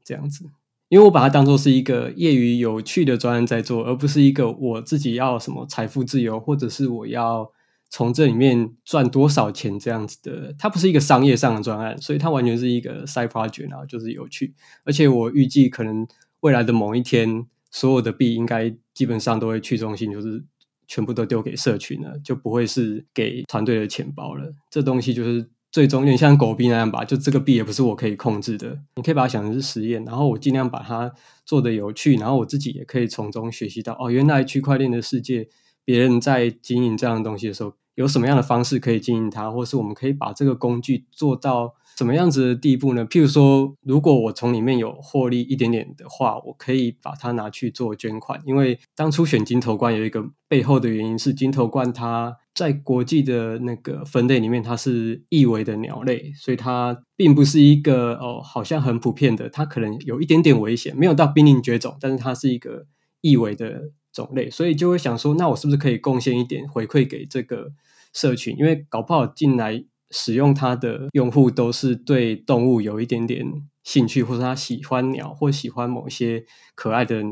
[0.02, 0.45] 这样子，
[0.88, 7.52] 因为我把它当做是一个业余有趣的专案在做，而不是一个我自己要什么财富自由，或者是我要
[7.89, 10.56] 从这里面赚多少钱这样子的。
[10.58, 14.54] 它不是一个商业上的专案，所以它完全是一个 side project 啊，就是有趣。
[14.86, 16.08] 而且我预计可能
[16.39, 20.45] 未来的某一天，所有的币应该基本上都会去中心，就是
[20.88, 24.54] 全部都丢给社群了，就不会是给团队的钱包了。
[24.69, 25.49] 这东西就是。
[25.73, 31.12] 最终有点像狗币那样吧，就这个币也不是我可以控制的，你可以把它想成是实验，然后我尽量把它
[31.45, 35.49] 做的有趣，然后我自己也可以从中学习到哦，原来区块链的世界，
[35.83, 41.73] 别人在经营这样的东西的时候，有什么样的方式可以经营它，或是我们可以把这个工具做到。
[41.95, 43.05] 什么样子的地步呢？
[43.05, 48.41] 譬如说，如果我从里面有获利一点点的话，我可以把它拿去做捐款。
[48.47, 62.85] 因为当初选金头冠有一个背后的原因是，金头冠它在国际的那个分类里面，它是易危的鸟类，所以它并不是一个哦，好像很普遍的，它可能有一点点危险，没有到濒临绝种，但是它是一个
[63.21, 67.71] 易危的种类，所以就会想说，那我是不是可以贡献一点回馈给这个
[68.13, 68.55] 社群？
[68.57, 69.85] 因为搞不好进来。
[70.15, 73.43] 使用它的用户都是对动物有一点点
[73.83, 77.23] 兴趣，或者他喜欢鸟，或喜欢某些可爱的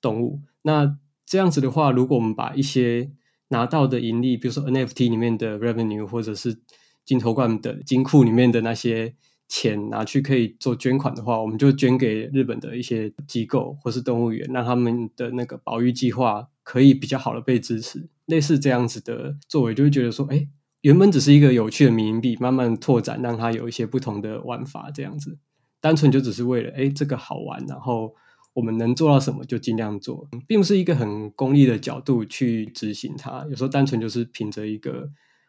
[0.00, 0.40] 动物。
[0.62, 3.10] 那这样子的话，如果我们把一些
[3.52, 6.58] 拿到的盈利，比如说 NFT 里面的 revenue，或者是
[7.04, 9.14] 金头冠的金库里面的那些
[9.48, 18.08] 钱拿去可以做捐款的话，我们就捐给日本的一些机构或是动物园，让他们的那个保育计划可以比较好的被支持。
[18.26, 20.48] 类似这样子的作为，就会觉得说，哎。
[20.82, 25.38] 原本只是一个有趣的民币，慢慢拓展，让它有一些不同的玩法，这样子，
[25.80, 28.16] 单纯就只是为了哎这个好玩，然后
[28.54, 33.46] 我们能做到什么就尽量做，并不是一个很功利的角度去执行它。
[33.48, 35.08] 有时候单纯就是凭着一个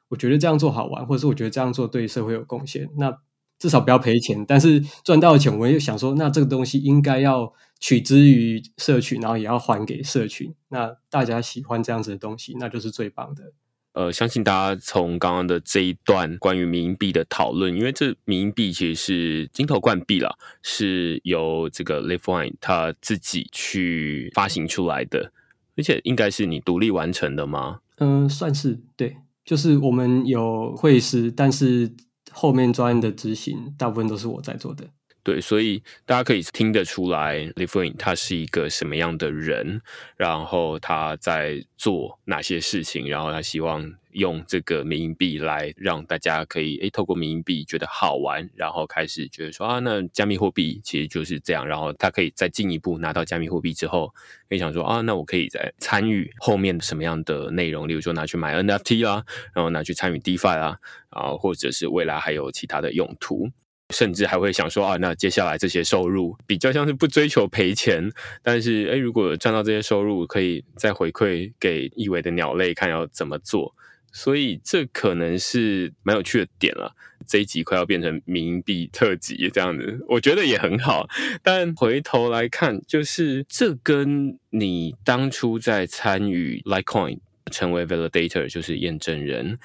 [0.10, 3.18] 我觉得这样做好玩，或者是我觉得这样做对社会有贡献，那
[3.60, 4.46] 至少不要赔钱。
[4.48, 10.54] 但是赚到钱，我也想说，那这个东西应该要取之于社群，然后也要还给社群。
[10.70, 13.54] 那大家喜欢这样子的东西，那就是最棒的。
[13.94, 25.32] 呃，相信大家从刚刚的这一段关于民营币的讨论，因为这民营币其实是金头冠币了，是由这个 Live One 他自己去发行出来的，
[25.78, 27.82] 而且应该是你独立完成的吗？
[27.98, 31.94] 嗯，算是对，就是我们有会师，但是
[32.32, 34.88] 后面专案的执行大部分都是我在做的。
[35.24, 39.82] 对，所以大家可以听得出来 l i f i n 他是一个什么样的人，
[40.18, 54.14] 然后他在做哪些事情，然后他希望用这个民营币来让大家可以诶透过民营币觉得好玩，然后开始觉得说啊，那加密货币其实就是这样，然后他可以再进一步拿到加密货币之后，
[54.50, 59.24] 可以想说啊，那我可以再参与后面什么样的内容，例如说拿去买 NFT 啦，
[59.56, 60.80] 然后拿去参与 DeFi 啦，
[61.12, 63.50] 啊，或者是未来还有其他的用途。
[63.94, 73.74] 甚至还会想说啊，那接下来这些收入比较像是不追求赔钱，但是诶如果赚到这些收入，可以再回馈给异维的鸟类，看要怎么做。
[74.12, 76.96] 所以这可能是蛮有趣的点了。
[77.26, 81.08] 这一集快要变成民币特辑这样子，我觉得也很好。
[81.42, 87.20] 但回头来看，就是这跟你当初在参与 Litecoin
[87.50, 89.58] 成为 Validator，就是验证人。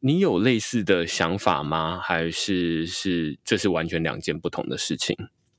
[0.00, 1.98] 你有类似的想法吗？
[1.98, 5.16] 还是是这是完全两件不同的事情？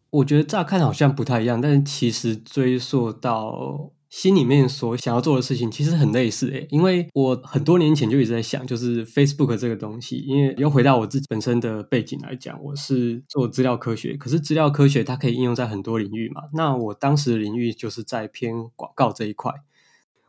[0.09, 6.65] 我觉得乍看好像不太一样，但是其实追溯到心里面所想要做的事情，其实很类似诶。
[6.71, 10.17] 因为我很多年前就一直在想，就是 Facebook 这个东西。
[10.19, 16.43] 因为又回到我自己本身的背景来讲，我是做资料科学，可是资料科学它可以应用在很多领域嘛。
[16.53, 19.51] 那我当时的领域就是在偏广告这一块。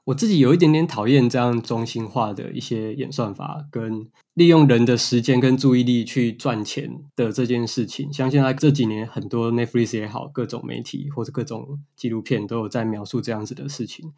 [0.09, 8.11] 我自己有一点点讨厌这样中心化的一些演算法，跟利用人的时间跟注意力去赚钱的这件事情。
[8.11, 14.15] 像现在这几年，很多 Netflix 也好，各种媒体或者各种纪录片都有在描述这样子的事情。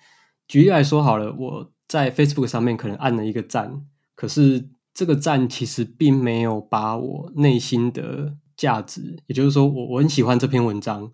[0.47, 3.85] 举例来说好了，我在 Facebook 上面可能按了一个赞，
[4.15, 11.11] 可是这个赞其实并没有把我内心的价值，也就是说，我我很喜欢这篇文章。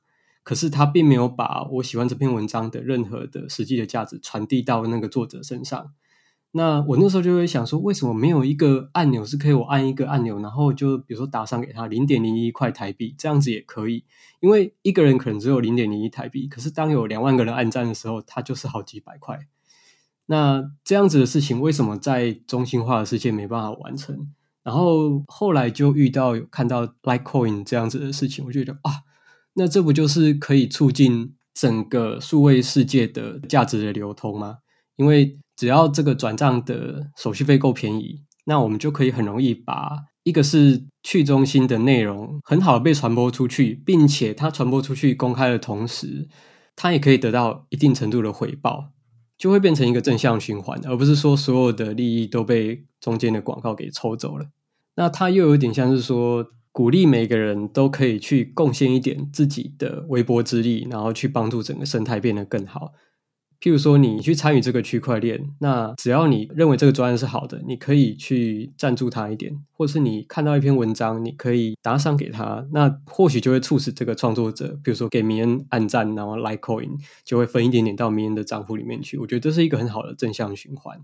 [0.46, 5.92] 可是他并没有把我喜欢这篇文章的任何的实际的价值传递到那个作者身上。
[6.52, 14.04] 那我那时候就会想说，为什么没有一个按钮是可以我按一个按钮，然后就比如说打赏给他零点零一块台币，这样子也可以？
[14.38, 19.48] 因为一个人可能只有零点零一台币，可是当有两万个人按赞的时候，他就是好几百块。
[20.26, 24.32] 那这样子的事情，为什么在中心化的世界没办法完成？
[24.62, 29.02] 然后后来就遇到有看到 Litecoin 这样子的事情，我就觉得啊。
[29.58, 34.58] 那这不就是可以促进整个数位世界的价值的流通吗？
[34.96, 46.28] 因为只要这个转账的手续费够便宜，那我们就可以很容易把一个是去中心的内容很好的被传播出去，并且它传播出去公开的同时，
[46.76, 48.90] 它也可以得到一定程度的回报，
[49.38, 54.50] 就会变成一个正向循环，而不是说所有的利益都被中间的广告给抽走了。
[54.96, 56.52] 那它又有点像是说。
[56.76, 62.92] 鼓励每个人都可以去贡献一点自己的微薄之力，然后去帮助整个生态变得更好。
[63.58, 76.90] 譬如说，你去参与这个区块链，那只要你认为这个专案是好的，你可以去赞助他一点，或是你看到一篇文章，你可以打赏给他，那或许就会促使这个创作者，比如说给名人按赞，然后 like coin
[77.24, 79.16] 就会分一点点到名人的账户里面去。
[79.16, 81.00] 我觉得这是一个很好的正向循环。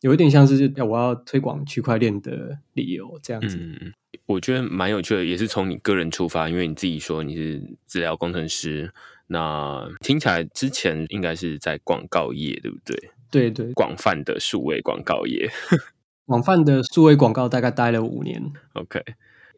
[0.00, 3.92] 有一点像是要我要推广区块链的理由这样子，嗯，
[4.26, 8.92] 我觉得蛮有趣的，也是从你个人出发，因为你自己说你是治疗工程师，
[9.26, 13.10] 那听起来之前应该是在广告业，对不对？
[13.30, 15.48] 对对，广泛的数位广告业，
[16.26, 18.52] 广泛的数位广告大概待了五年。
[18.72, 19.02] OK。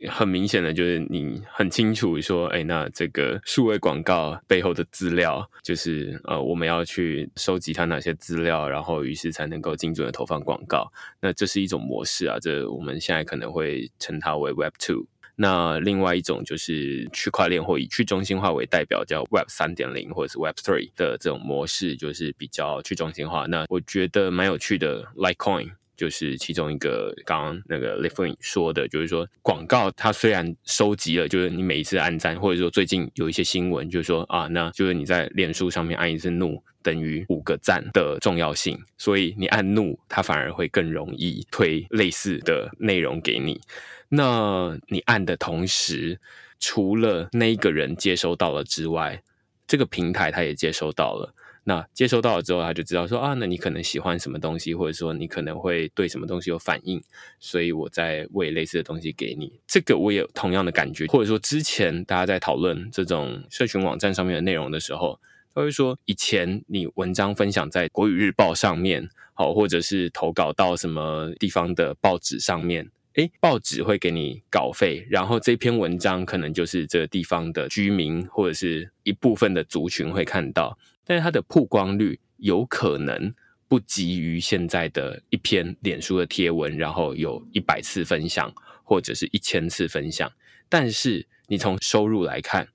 [0.09, 10.92] 很明显的就是你很清楚说，哎，那这个数位广告背后的资料，就是呃，我们要去收集它哪些资料，然后于是才能够精准的投放广告。
[11.20, 15.07] 那这是一种模式啊，这我们现在可能会称它为 Web Two。
[15.34, 23.46] 那另外一种就是区块链或以去中心化为代表，叫 Web 三点零或者是 Web Three 的这种模式，就是比较去中心化。
[23.46, 25.72] 那我觉得蛮有趣的，Litecoin。
[26.03, 43.61] 就是其中一个，刚刚那个 l i f e n 说的，就是说广告它虽然收集了，就是你每一次按赞，或者说最近有一些新闻，就是说啊，那就是你在脸书上面按一次怒等于五个赞的重要性，所以你按怒，它反而会更容易推类似的内容给你。
[44.09, 46.18] 那你按的同时，
[46.59, 49.22] 除了那一个人接收到了之外，
[49.68, 51.32] 这个平台它也接收到了。
[51.64, 57.00] 那接收到了之后，他就知道说啊，那你可能喜欢什么东西，或者说你可能会对什么东西有反应，
[57.38, 59.60] 所以我在喂类似的东西给你。
[59.66, 65.20] 这个我也有同样的感觉，或者说之前大家在讨论这种社群网站上面的内容的时候，
[65.54, 72.90] 他会说以前你文章分享在国语日报上面，好，或者是投稿到什么地方的报纸上面。
[73.14, 83.34] 诶，报纸会给你稿费，然后这篇文章可能就是这个地方的居民或者是一部分的族群会看到，但是它的曝光率有可能
[83.68, 88.53] 不及于现在的一篇脸书的贴文，然后有一百次分享
[88.84, 90.30] 或者是一千次分享。
[90.68, 92.68] 但是你从收入来看，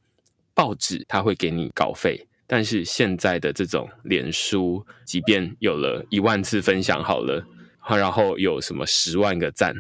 [0.54, 7.46] 报纸它会给你稿费，但是现在的这种脸书，即便有了一万次分享好了，
[7.90, 9.76] 然后有什么十万个赞，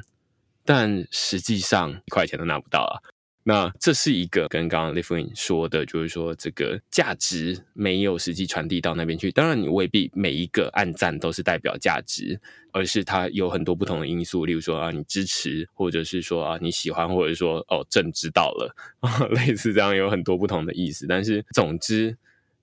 [0.65, 3.01] 但实际上一块钱都拿不到啊。
[3.49, 9.31] 那这是一个跟刚刚 l i f i n 说的，就是说这个价值没有实际传递到那边去。
[9.31, 12.37] 当然，你未必每一个暗赞都是代表价值，
[12.73, 18.75] 而是它有很多不同的因素，例如说啊，你支持，或者是说啊，你喜欢，或者说哦，朕知道了，
[19.31, 21.07] 类似这样有很多不同的意思。
[21.07, 22.17] 但是，总之，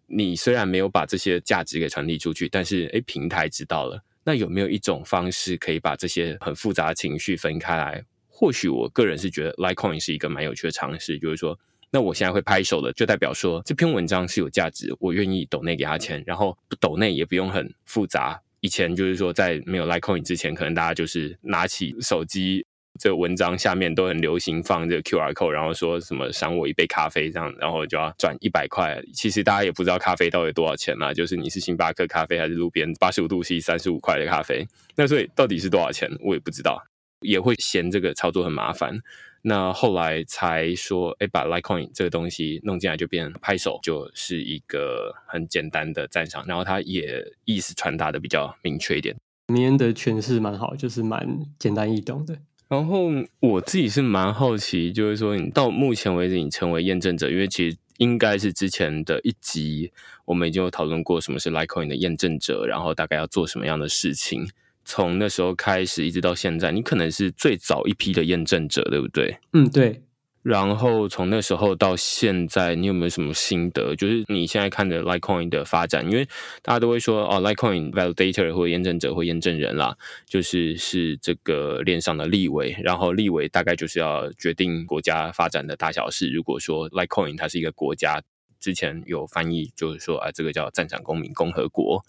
[0.06, 4.04] 你虽然没有把这些价值给传递出去，但是诶，平台知道了。
[4.22, 8.04] 那有没有一种方式可以把这些很复杂的情绪分开来？
[8.36, 11.56] 或许我个人是觉得 Litecoin 是一个蛮有趣的尝试，就是说，
[11.92, 18.42] 那我现在会拍手的，就代表说这篇文章是有价值，我愿意抖内给他钱，然后抖内也不用很复杂。
[18.58, 22.66] 以前就是说，在没有 Litecoin 之前，可能大家就是拿起手机，
[22.98, 29.00] 这个文章下面都很流行放这个 QR code，然后说什么赏我一杯咖啡这样，然后就要转一百块。
[29.14, 34.66] 其实大家也不知道咖啡到底多少钱嘛，就是你是星巴克咖啡还是路边八十五度 C 三十五块的咖啡，
[34.96, 36.82] 那所以到底是多少钱，我也不知道。
[37.20, 39.00] 也会嫌这个操作很麻烦，
[39.42, 49.16] 那后来才说，哎，把 Litecoin 这个东西弄进来，就变拍手，就是一个很简单的赞赏，然后它也意思传达的比较明确一点。
[49.46, 51.26] 明恩的诠释蛮好，就是蛮
[51.58, 52.38] 简单易懂的。
[52.68, 53.10] 然后
[53.40, 59.92] 我自己是蛮好奇，就是说你到目前为止你成为验证者，因为其实应该是之前的一集
[60.24, 64.48] 我们已经有讨论过什么是 Litecoin 的验证者，然后大概要做什么样的事情。
[64.84, 69.38] 从那时候开始一直到现在，你可能是最早一批的验证者，对不对？
[69.52, 70.02] 嗯，对。
[70.42, 73.96] 然后从那时候到现在，你有没有什么心得？
[73.96, 76.28] 就是你现在看的 Litecoin 的发展，因为
[76.60, 86.28] 大家都会说哦，Litecoin validator 或验证者或验证人啦，就是是这个链上的立委，然后立委大概就是要决定国家发展的大小事。
[86.28, 88.20] 如果说 Litecoin 它是一个国家，
[88.60, 92.04] 之前有翻译就是说啊，这个叫赞赏公民共和国。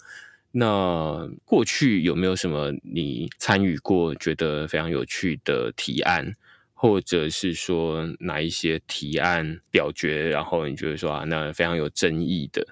[0.58, 6.34] 那过去有没有什么你参与过觉得非常有趣的提案，
[6.72, 12.66] 或者是说哪一些提案表决，然后你觉得说啊，那非常有争议的？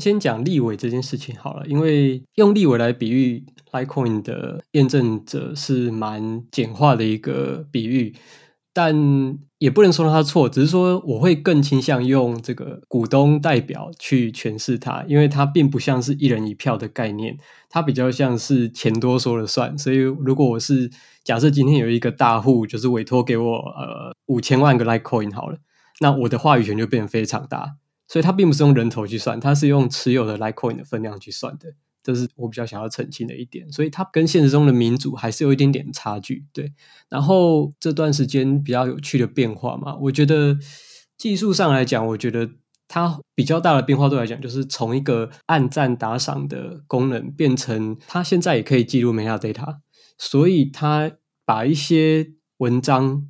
[0.00, 8.14] 先讲立委这件事情好了，因为用立委来比喻 Litecoin 的验证者是蛮简化的一个比喻。
[8.80, 17.36] 但也不能说他错，只是说我会更倾向用这个股东代表去诠释它，因为它并不像是一人一票的概念，
[17.68, 19.76] 它比较像是钱多说了算。
[19.76, 20.88] 所以如果我是
[21.24, 25.58] 假设今天有一个大户，就是委托给我呃五千万个 Litecoin 好了，
[25.98, 27.74] 那我的话语权就变得非常大。
[28.06, 31.74] 所以它并不是用人头去算，它是用持有的 Litecoin 的分量去算的。
[32.02, 36.46] 这是我比较想要澄清的一点，所以它跟现实中的民主还是有一点点差距。
[36.52, 36.72] 对，
[37.08, 40.56] 然后这段时间比较有趣的变化嘛，我觉得
[41.16, 42.48] 技术上来讲，我觉得
[42.86, 49.78] 它比较大的变化，对来讲就是从一个按赞打赏的功能变成它现在也可以记录 meta data，
[50.16, 51.12] 所以它
[51.44, 53.28] 把一些文章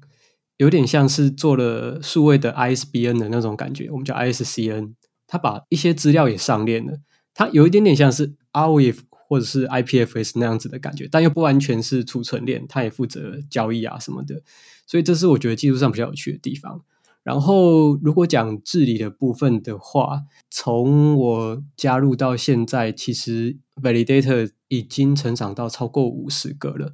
[0.58, 4.94] 有点像是做了数位的 ISBN 的那种感觉，我们叫 ISCN，
[5.26, 7.00] 它把一些资料也上链了。
[7.34, 14.42] 它有一点点像是 RWF 或者是 IPFS 那样子的感觉，但又不完全是储存链，它也负责交易啊什么的，
[14.86, 16.82] 所以这是我觉得技术上比较有趣的地方。
[17.22, 26.92] 然后如果讲治理的部分的话，从我加入到现在，其实 Validator 已经成长到超过五十个了。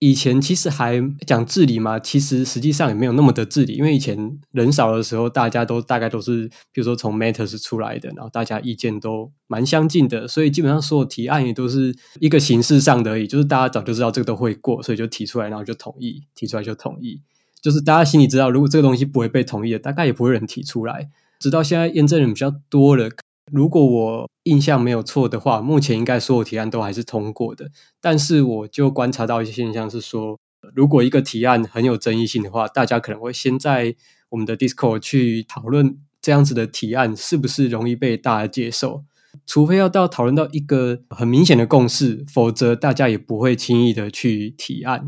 [0.00, 17.20] 以前其实还讲治理嘛，其实实际上也没有那么的治理，因为以前人少的时候，大家都大概都是，比如说从 Matters 出来的，然后大家意见都蛮相近的，所以基本上所有提案也都是一个形式上的而已，就是大家早就知道这个都会过，所以就提出来，然后就同意，提出来就同意，
[17.60, 21.10] 就是大家心里知道，如果这个东西不会被同意的，大概也不会人提出来。
[21.38, 23.10] 直到现在验证人比较多了。
[23.52, 27.70] 如果我印象没有错的话，目前应该所有提案都还是通过的。
[28.00, 30.38] 但是我就观察到一些现象是说，
[30.74, 33.94] 如果一个提案很有争议性的话，大家可能会先在
[34.30, 39.04] 我们的 Discord 去讨论这样子的提案是不是容易被大家接受。
[39.46, 45.06] 除非要到讨论到一个很明显的共识，否则大家也不会轻易的去提案。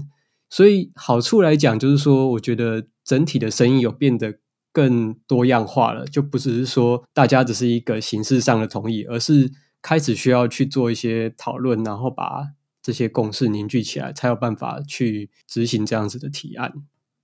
[0.50, 4.41] 所以好处来讲，就是说，我觉得整体的声音有变得。
[4.72, 9.52] 更多样化了，就不只是说大家只是一个形式上的同意，而是
[9.82, 12.48] 开始需要去做一些讨论，然后把
[12.82, 16.72] 这些共识凝聚起来，才有办法去执行这样子的提案。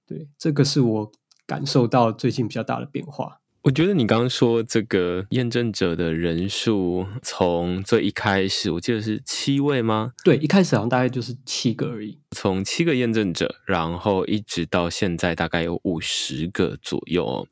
[0.06, 1.12] 对，这个是我
[1.46, 3.40] 感受到最近比较大的变化。
[3.68, 10.14] 我觉得你刚刚说这个验证者的人数，从最一开始，我记得是七位吗？
[10.24, 12.18] 对，一开始好像大概就是七个而已。
[12.30, 17.46] 从七个验证者，然后一直到现在，大概有五十个左右。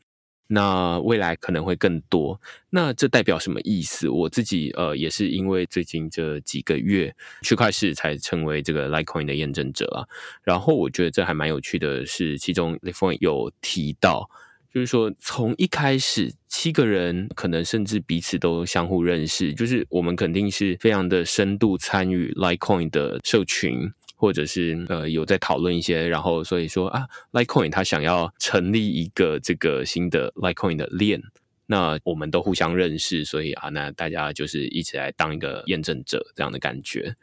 [0.46, 2.40] 那未来可能会更多。
[2.70, 4.08] 那这代表什么意思？
[4.08, 10.08] 我自己呃，也是因为最近这几个月区块市才成为这个 Litecoin 的验证者啊。
[10.42, 14.30] 然后我觉得这还蛮有趣的，是其中 l i f o n 有提到。
[14.76, 31.22] 就是说，从一开始七个人可能甚至彼此都相互认识，就是我们肯定是非常的深度参与 Litecoin 的社群，或者是呃有在讨论一些，然后所以说啊，Litecoin 他想要成立一个这个新的 Litecoin 的链，
[31.64, 37.16] 那我们都互相认识，所以啊，那大家就是一起来当一个验证者这样的感觉。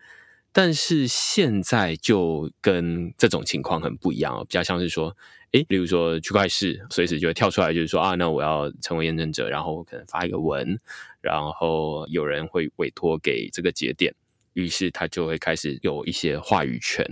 [0.54, 5.18] 但是现在就跟这种情况很不一样哦，比较像是说。
[5.54, 10.80] 诶，例如说区块市随时就会跳出来，就是说啊，那我要成为验证者，然后我可能发一个文，
[11.22, 14.16] 然后有人会委托给这个节点，
[14.54, 17.06] 于是他就会开始有一些话语权。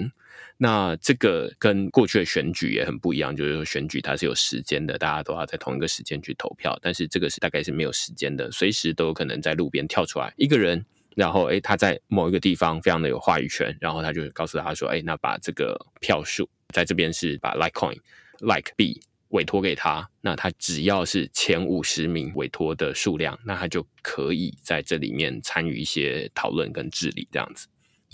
[0.58, 10.84] 那这个跟过去的选举也很不一样，就是说选举它是有时间的，大家都要在同一个时间去投票，但是这个是大概是没有时间的，随时都有可能在路边跳出来一个人，
[11.16, 17.98] 然后诶，他在某一个地方非常的有话语权，然后他就告诉他说，诶，那把这个票数在这边是把 Litecoin。
[18.44, 19.00] Like B
[19.30, 27.68] 委托给他，那他只要是前五十名委托的数量，那他就可以在这里面参与一些讨论跟治理这样子。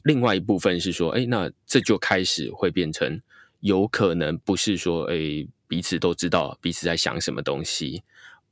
[0.03, 3.21] 另外一部分是说，哎，那这就开始会变成
[3.61, 8.03] 有可能不是说，哎，彼此都知道彼此在想什么东西，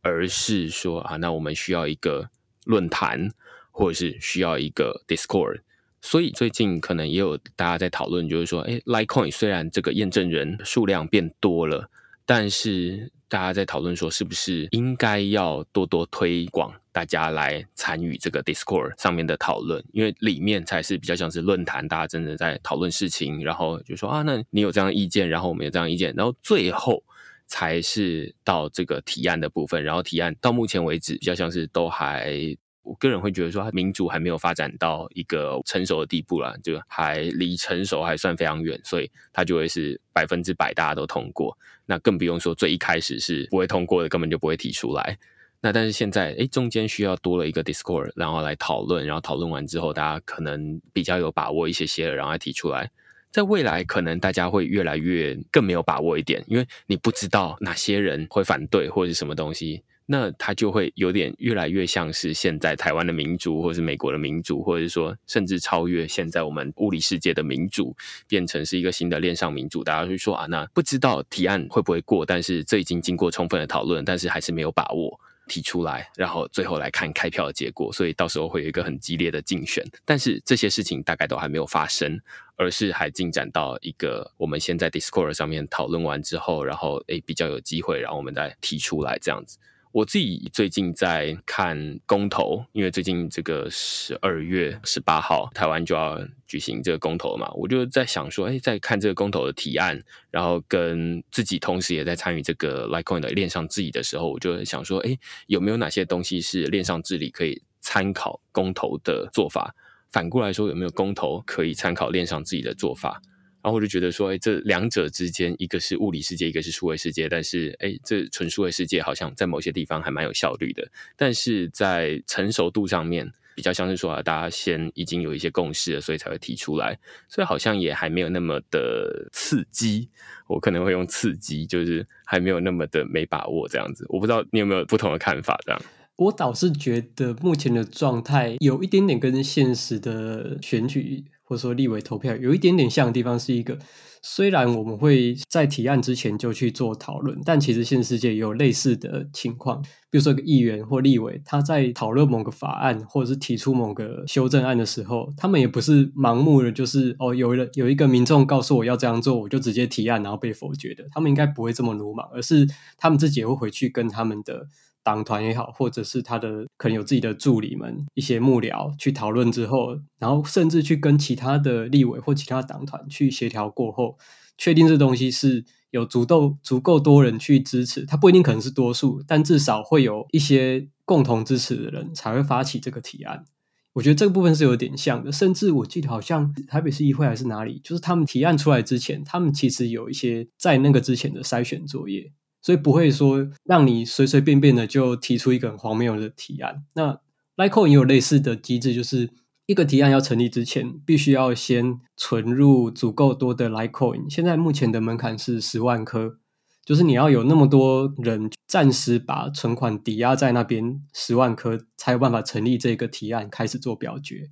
[0.02, 2.30] 而是说啊，那我们需要一个
[2.64, 3.30] 论坛，
[3.76, 5.59] 或者是需要一个 Discord。
[6.01, 11.89] 所以最近可能也有大家在讨论，就是说，哎，Litecoin 虽然这个验证人数量变多了，
[12.26, 19.84] 但是大家在讨论说，是不是应该要多多推广大家来参与这个 Discord 上面的讨论？
[19.91, 27.03] 因为里面才是比较像是论坛，大家真的在讨论事情，然后就说啊，那你有这样的意见，然后我们有这样意见，然后最后
[27.47, 32.55] 才是到这个提案的部分，然后提案到目前为止比较像是都还。
[32.86, 41.58] 我个人会觉得说，民主还没有发展到一个成熟的地步了，就还离成熟还算非常远，所以它就会是百分之百大家都通过。
[41.88, 45.18] 那更不用说最一开始是不会通过的，根本就不会提出来。
[45.62, 52.92] 那但是现在，哎，中间需要多了一个 Discord，然后来讨论，然后讨论完之后，大家可能比较有把握一些些了，然后来提出来。
[53.32, 59.84] 在未来，可能大家会越来越更没有把握一点，因为你不知道哪些人会反对或者是什么东西。
[60.08, 67.95] 那它就会有点越来越像是现在台湾的民主，或是美国的民主，或者说甚至超越现在我们物理世界的民主，
[68.28, 69.84] 变成是一个新的链上民主。
[69.84, 79.84] 大家会说啊，那不知道提案会不会过，但是这已经经过充分的讨论，但是还是没有把握提出来，然后最后来看开票的结果，所以到时候会有一个很激烈的竞选。
[80.06, 82.20] 但是这些事情大概都还没有发生，
[82.58, 89.58] 而是还进展到一个我们现在 Discord 上面讨论完之后，然后诶比较有机会，然后我们再提出来这样子。
[89.96, 105.18] 我自己最近在看公投，因为最近这个十二月十八号台湾就要举行这个公投嘛，我就在想说，哎，在看这个公投的提案，然后跟自己同时也在参与这个 Litecoin 的链上治理的时候，我就想说，哎，
[105.48, 109.74] 有没有哪些东西是链上治理可以参考公投的做法？
[110.12, 113.22] 反过来说，有没有公投可以参考链上治理的做法？
[113.66, 117.28] 然后我就觉得说，哎，这两者之间，一个是物理世界，一个是数位世界。
[117.28, 120.88] 但是，哎，这纯数位世界好像在某些地方还蛮有效率的，
[121.18, 130.09] 但是在成熟度上面，比较像是说啊，大家先已经有一些共识了，所以才会提出来，所以好像也还没有那么的刺激。
[130.45, 134.05] 我可能会用刺激，就是还没有那么的没把握这样子。
[134.09, 135.59] 我不知道你有没有不同的看法？
[135.66, 135.82] 这样，
[136.18, 141.24] 我倒是觉得目前的状态有一点点跟现实的选举。
[141.46, 143.78] 或者说立委投票有一点点像的地方是一个，
[144.22, 149.82] 虽然我们会在提案之前就去做讨论，但其实现实世界也有类似的情况。
[150.10, 161.04] 比如说，个议员或立委他在讨论某个法案，或者是提出某个修正案的时候，他们也不是盲目的，就是哦，有人有一个民众告诉我要这样做，我就直接提案然后被否决的。
[161.12, 162.68] 他们应该不会这么鲁莽，而是
[162.98, 164.68] 他们自己也会回去跟他们的。
[165.06, 174.18] 党团也好，或者是他的可能有自己的助理们、一些幕僚去讨论之后，然后甚至去跟其他的立委或其他党团去协调过后，
[174.58, 183.45] 确定这东西是有足够足够多人去支持，他不一定可能是多数，但至少会有一些共同支持的人才会发起这个提案。
[183.93, 192.34] 我觉得这个部分是有点像的，甚至我记得好像台北市议会还是哪里，就是他们提案出来之前，他们其实有一些在那个之前的筛选作业。
[192.66, 196.84] 所以不会说让你随随便便的就提出一个很荒谬的提案。
[196.95, 197.20] 那
[197.57, 199.30] Litecoin 也有类似的机制，就是
[199.68, 204.34] 一个提案要成立之前，必须要先存入足够多的 Litecoin。
[204.34, 206.39] 现在目前的门槛是十万颗，
[206.84, 214.49] 就是你要有那么多人暂时把存款抵押在那边十万颗，才有办法成立这个提案开始做表决。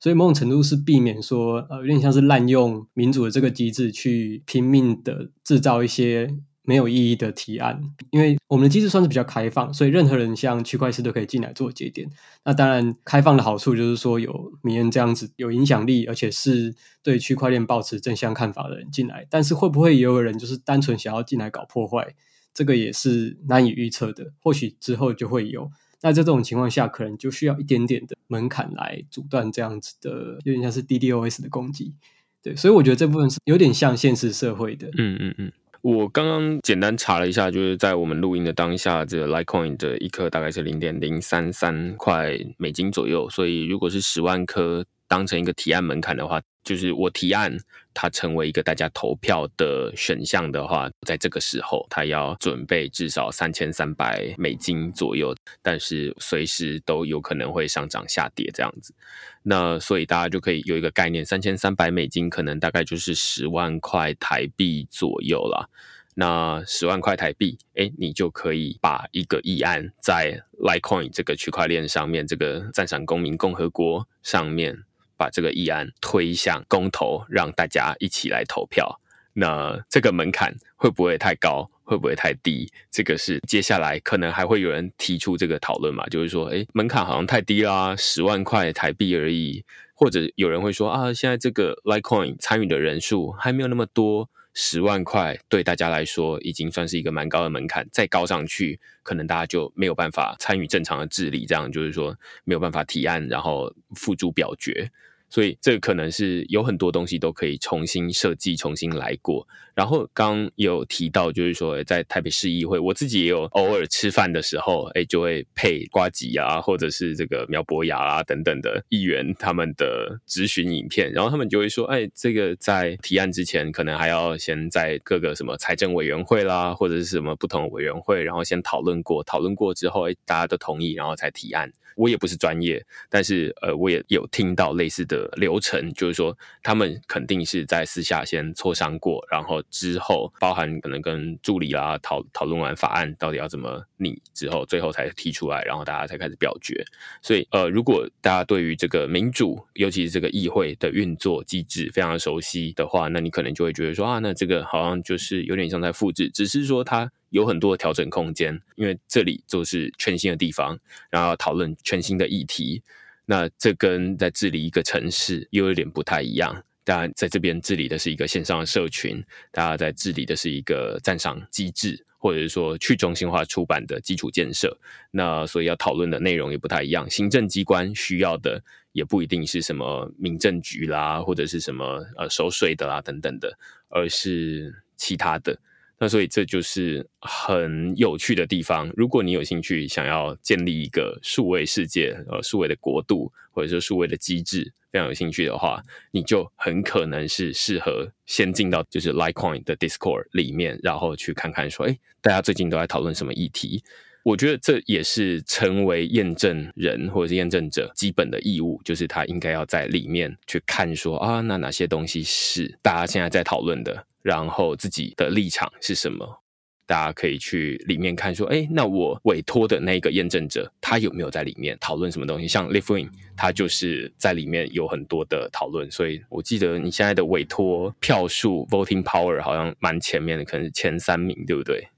[0.00, 6.38] 所以某种程度是避免说，呃，有点像是滥用民主的这个机制去拼命的制造一些。
[6.70, 12.08] 没有意义的提案，因为我们的机制算是比较开放，所以任何人像区块链都可以进来做节点。
[12.44, 19.26] 那当然，开放的好处就是说有名人这样子有影响力，而且是对区块链保持正向看法的人进来。
[19.28, 22.14] 但是会不会也有人就是单纯想要进来搞破坏？
[22.54, 24.32] 这个也是难以预测的。
[24.40, 25.72] 或许之后就会有。
[26.02, 31.96] 那在这种情况下，可能就需要一点点的门槛来阻断这样子的，有点像是 DDoS 的攻击。
[32.42, 34.86] 对，所以我觉得这部分是有点像现实社会的。
[34.96, 35.52] 嗯嗯嗯。
[35.82, 43.28] 我刚刚简单查了一下，就是在我们录音的当下，这个 Litecoin 的一颗大概是零点零三三块美金左右。
[43.30, 47.58] 所以，如果是十万颗当成一个提案门槛的话，就是我提案
[47.92, 58.94] 它成为一个大家投票的选项的话，在这个时候，它要准备至少三千三百美金左右，但是随时都有可能会上涨下跌这样子。
[59.42, 65.68] 那所以大家就可以有一个概念，三千三百美金可能大概就是十万块台币左右了。
[66.14, 74.84] 那十万块台币，哎，你就可以把一个议案在 Litecoin 这个区块链上面，这个赞赏公民共和国上面，
[75.20, 78.98] 把这个议案推向公投，让大家一起来投票。
[79.34, 81.70] 那这个门槛会不会太高？
[81.84, 82.72] 会不会太低？
[82.90, 86.06] 这个是接下来可能还会有人提出这个讨论嘛？
[86.06, 89.62] 就是说，诶，门槛好像太低啦，十万块台币而已。
[89.92, 97.88] 或者有人会说啊，现在这个 Litecoin 参与的人数还没有那么多，十万块对大家来说已经算是一个蛮高的门槛。
[97.92, 104.90] 再高上去，可能大家就没有办法参与正常的治理，这样就是说没有办法提案，然后付诸表决。
[105.30, 109.46] 所以这可能是有很多东西都可以重新设计、重新来过。
[109.74, 131.72] 然后刚有提到，就是说在台北市议会，我自己也有偶尔吃饭的时候，哎，就会配瓜吉啊，或者是这个苗博雅啊等等的议员他们的质询影片，然后他们就会说，哎，这个在提案之前，可能还要先在各个什么财政委员会啦，或者是什么不同的委员会，然后先讨论过，讨论过之后，哎，大家都同意，然后才提案。
[132.00, 146.82] 我也不是专业，但是呃，我也有听到类似的流程，就是说他们肯定是在私下先磋商过，然后之后包含可能跟助理啦讨讨论完法案到底要怎么拟之后，最后才提出来，然后大家才开始表决。
[147.20, 157.12] 所以呃，如果大家对于这个民主，尤其是这个议会的运作机制非常熟悉的话，那你可能就会觉得说啊，那这个好像就是有点像在复制，只是说它。
[157.30, 160.78] 有很多的调整空间，因为这里就是全新的地方，
[161.10, 162.82] 然后讨论全新的议题。
[163.24, 166.64] 那这跟在治理一个城市又有点不太一样。
[166.82, 169.22] 当然，在这边治理的是一个线上的社群，
[169.52, 174.76] 大家在治理的是一个赞赏机制，或者是说去中心化出版的基础建设。
[175.12, 177.08] 那所以要讨论的内容也不太一样。
[177.08, 178.60] 行政机关需要的
[178.90, 183.56] 也不一定是什么民政局啦，或者是什么呃收税的啦等等的，
[183.88, 185.56] 而是其他的。
[186.02, 188.90] 那所以这就是很有趣的地方。
[188.96, 203.84] 如果你有兴趣想要建立一个数位世界、呃数位的国度，或者说数位的机制，非常有兴趣的话，你就很可能是适合先进到就是 Litecoin 的 Discord 里面，然后去看看说，哎，大家最近都在讨论什么议题。
[204.22, 214.06] 我觉得这也是成为验证人或者是验证者基本的义务，就是他应该要在里面去看说啊，那哪些东西是大家现在在讨论的。
[214.22, 216.42] 然后自己的立场是什么？
[216.84, 222.46] 大家可以去里面看，说，哎，那我委托的那个验证者，他有没有在里面讨论什么东西？
[222.46, 225.90] 像 Live Wing，他就是在里面有很多的讨论。
[225.90, 231.88] 所以我记得你现在的委托票数 （voting power） 好像蛮前面的，可能是前三名，对不对？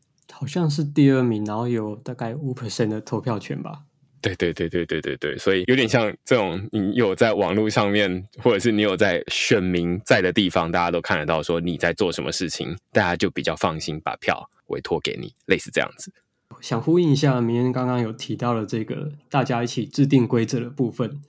[0.42, 3.82] 好像是第二名，然后有大概五 percent 的投票权吧。
[4.20, 16.12] 对对对对对对对，所以有点像这种，你有在网络上面，或者是你有在选民在的地方，大家都看得到，说你在做什么事情，大家就比较放心把票委托给你，类似这样子。
[16.60, 21.20] 想呼应一下，明天刚刚有提到了这个大家一起制定规则的部分，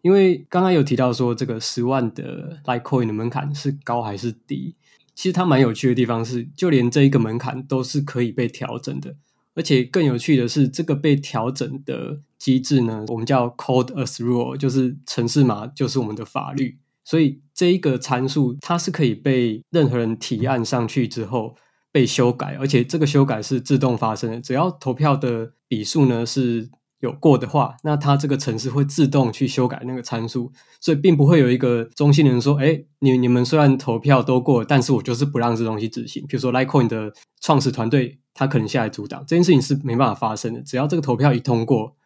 [0.00, 4.76] 因为刚刚有提到说这个十万的 Litecoin 的门槛是高还是低，
[5.14, 9.16] 其实它蛮有趣的地方是，就连这一个门槛都是可以被调整的。
[9.54, 16.78] 而且更有趣的是，这个被调整的机制呢，我们叫 Code as Rule，就是程式码就是我们的法律。
[17.04, 21.56] 所以这一个参数，它是可以被任何人提案上去之后，
[21.90, 24.40] 被修改，而且这个修改是自动发生的。
[24.40, 26.70] 只要投票的笔数呢是
[27.02, 40.60] 有过的话，那它这个程式会自动去修改那个参数，所以并不会有一个中心人说：“哎，你你们虽然投票都过，但是我就是不让这东西执行。”比如说，Litecoin 的创始团队他可能下来阻挡这件事情是没办法发生的。
[40.62, 41.96] 只要这个投票一通过，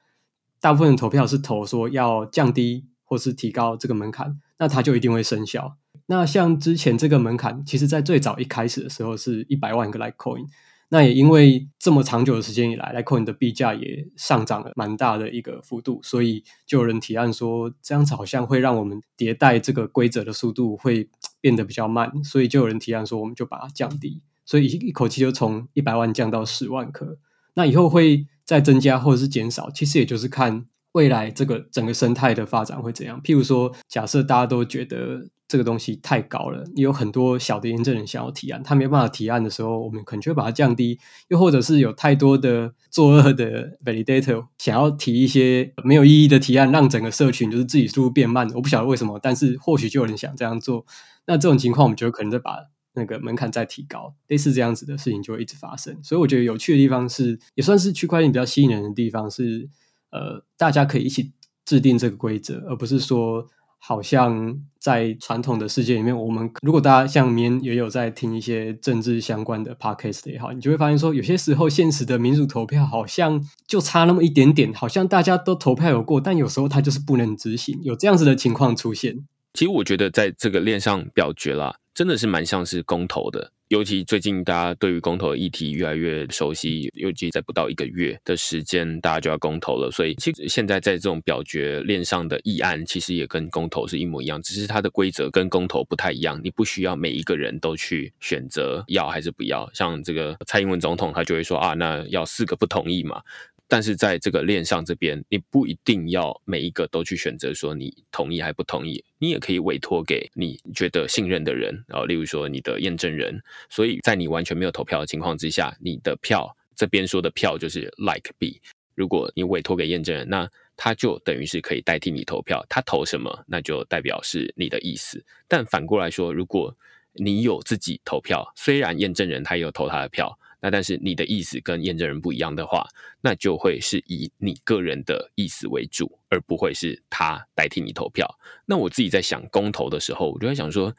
[0.63, 5.77] 大部分的投票是投说要降低或是提高这个门槛，那它就一定会生效。
[6.07, 10.47] 那像之前这个门槛，其实在最早一开始的时候是一百万个 Litecoin，
[10.89, 21.09] 那也因为这么长久的时间以来，Litecoin 的币价也上涨了蛮大的一个幅度，所以就有人提案说，这样子好像会让我们迭代这个规则的速度会
[21.41, 27.19] 变得比较慢，所以就有人提案说，我们就把它降低，所以一口气就从一百万降到十万颗。
[27.55, 33.21] 那以后会再增加或者是减少，其实也就是看未来这个整个生态的发展会怎样。
[33.23, 35.29] 譬如说，假设大家都觉得。
[35.49, 48.51] 这个东西太高了，有很多小的验证人想要提案，他没办法提案的时候，我们可能就会把它降低；又或者是有太多的作恶的 validator 想要提一些没有意义的提案，让整个社群就是自己速度变慢。
[48.55, 50.85] 我不晓得为什么，但是或许就有人想这样做。
[51.27, 52.57] 那这种情况，我们就可能再把
[52.95, 55.97] 那个门槛再提高，类似这样子的事情就会一直发生。
[56.03, 59.69] 所以我觉得有趣的地方是，也算是区块链比较吸引人的地方是，
[60.11, 61.31] 呃，大家可以一起
[61.65, 63.47] 制定这个规则，而不是说。
[63.89, 79.25] 好像在传统的世界里面，我们如果大家像明也有在听一些政治相关的 podcast 也好，你就会发现说，有些时候现实的民主投票好像就差那么一点点，好像大家都投票有过，但有时候它就是不能执行，有这样子的情况出现。
[79.55, 83.53] 其实我觉得在这个链上表决啦，真的是蛮像是公投的。
[83.69, 89.91] 尤其最近大家对于公投的议题越来越熟悉，尤其在不到一个月的时间，大家就要公投了。
[89.91, 96.41] 所以其实现在在这种表决链上的议案，其实也跟公投是一模一样，只是它的规则跟公投不太一样。
[96.45, 99.69] 你不需要每一个人都去选择要还是不要。
[99.75, 103.21] 像这个蔡英文总统，他就会说啊，那要四个不同意嘛。
[103.69, 113.43] 但是在这个链上这边，你不一定要每一个都去选择说你同意还不同意，你也可以委托给你觉得信任的人，然后例如说你的验证人。
[113.69, 118.61] 所以在你完全没有投票的情况之下，你的票这边说的票就是 like 币。
[118.95, 125.25] 如果你委托给验证人，那他就等于是可以代替你投票，他投什么那就代表是你的意思。
[125.49, 126.77] 但反过来说，如果
[127.15, 130.39] 你有自己投票，虽然验证人他也有投他的票。
[130.61, 132.87] 那但是你的意思跟验证人不一样的话，
[133.21, 138.39] 那就会是以你个人的意思为主，而不会是他代替你投票。
[138.65, 140.95] 那我自己在想公投的时候，我就在想说，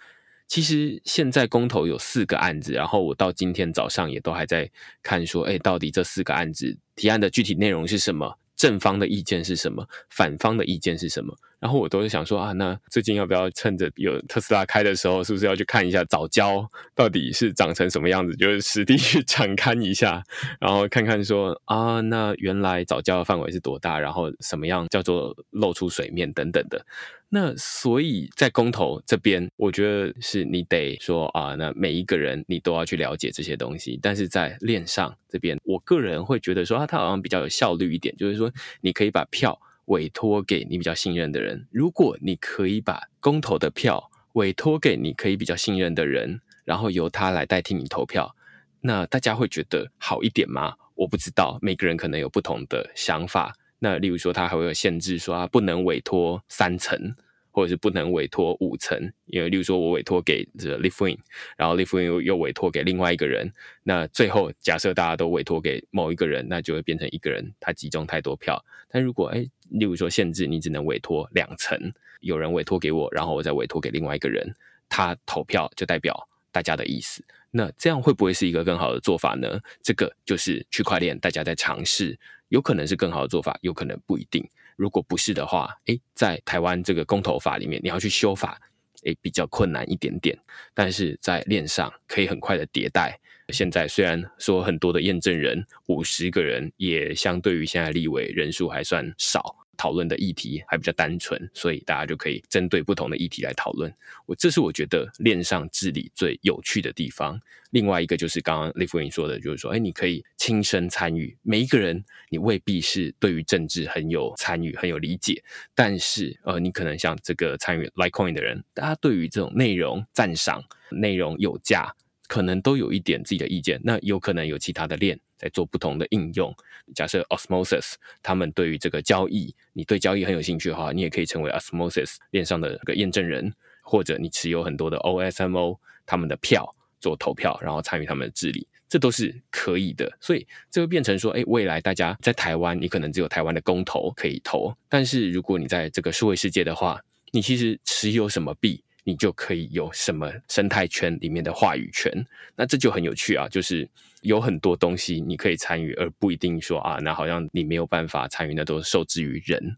[0.48, 4.70] 其实现在公投有四个案子，然后我到今天早上也都还在
[5.02, 8.38] 看，说，哎，到底这四个案子提案的具体内容是什么？
[8.58, 9.88] 正方的意见是什么？
[10.10, 11.34] 反方的意见是什么？
[11.60, 18.36] 然后我都是想说啊，那最近要不要趁着有特斯拉开的时候，是不是要去看一下早教到底是长成什么样子？
[18.36, 20.22] 就是实地去展看一下，
[20.60, 24.00] 然后看看说啊，那原来早教的范围是多大？
[24.00, 26.86] 然后什么样叫做露出水面等等的。
[27.30, 34.00] 那所以在公投这边，我觉得是你得说啊，那每一个人你都要去了解这些东西。
[34.02, 38.52] 但是在链上这边，我个人会觉得说啊，它好像比较有效率一点，就是说
[38.82, 39.60] 你可以把票。
[39.88, 41.66] 委托给你比较信任的人。
[41.72, 48.36] 如果你可以把公投的票委托给你可以比较信任的人，然后由他来代替你投票，
[48.82, 50.76] 那大家会觉得好一点吗？
[50.96, 53.56] 我不知道，每个人可能有不同的想法。
[53.80, 57.16] 那例如说，它还会有限制，说它不能委托三层。
[57.50, 61.18] 或者是不能委托五层，因为例如说我委托给这 l i f w i n
[61.58, 63.52] 然后 l i f w i n 又又委托给另外一个人，
[63.82, 68.64] 那最后假设大家都委托给某一个人，那就会变成一个人他集中太多票。
[68.90, 69.40] 但如果哎，
[69.72, 71.76] 例如说限制你只能委托两层，
[72.20, 74.54] 有人委托给我，然后我再委托给另外一个人，
[74.88, 77.26] 他投票就代表大家的意思。
[77.50, 79.60] 那这样会不会是一个更好的做法呢？
[79.82, 82.20] 这个就是区块链大家在尝试，
[82.50, 84.48] 有可能是更好的做法，有可能不一定。
[84.76, 88.62] 如果不是的话，诶，在台湾这个公投法里面，你要去修法，
[89.04, 90.38] 诶，比较困难一点点。
[90.74, 93.20] 但是在链上可以很快的迭代。
[93.50, 99.57] 现在虽然说很多的验证人，五十个人，也相对于现在立委人数还算少。
[99.78, 103.94] 讨论的议题还比较单纯，所以大家就可以针对不同的议题来讨论。
[104.26, 107.40] 我这是我觉得链上治理最有趣的地方。
[107.72, 111.38] 另外一个就是刚刚李夫人说的，就是说，哎，你可以亲身参与。
[111.44, 115.44] 每一个人，你未必是对于政治很有参与、很有理解，
[115.76, 121.94] 但是呃，你可能像这个参与 Litecoin 的人，大家对于这种内容赞赏、内容有价。
[122.30, 126.54] 可能都有一点自己的意见，那有可能有其他的链在做不同的应用。
[126.96, 138.68] 假设 Osmosis 他们对于这个交易，你对交易很有兴趣的话，你也可以成为 Osmosis 链上的一个验证人，或者你持有很多的 OSMO 他们的票做投票，然后参与他们的治理。
[138.90, 140.18] 这都是可以的。
[140.22, 152.12] 所以这会变成说，哎，未来大家在台湾，你可能只有台湾的公投可以投，但是如果你在这个数位世界的话，你其实持有什么币，你就可以有什么生态圈里面的话语权。
[152.58, 153.88] 那这就很有趣啊，就是
[154.22, 159.78] 有很多东西你可以参与，而不一定说啊，那好像你没有办法参与，那都受制于人。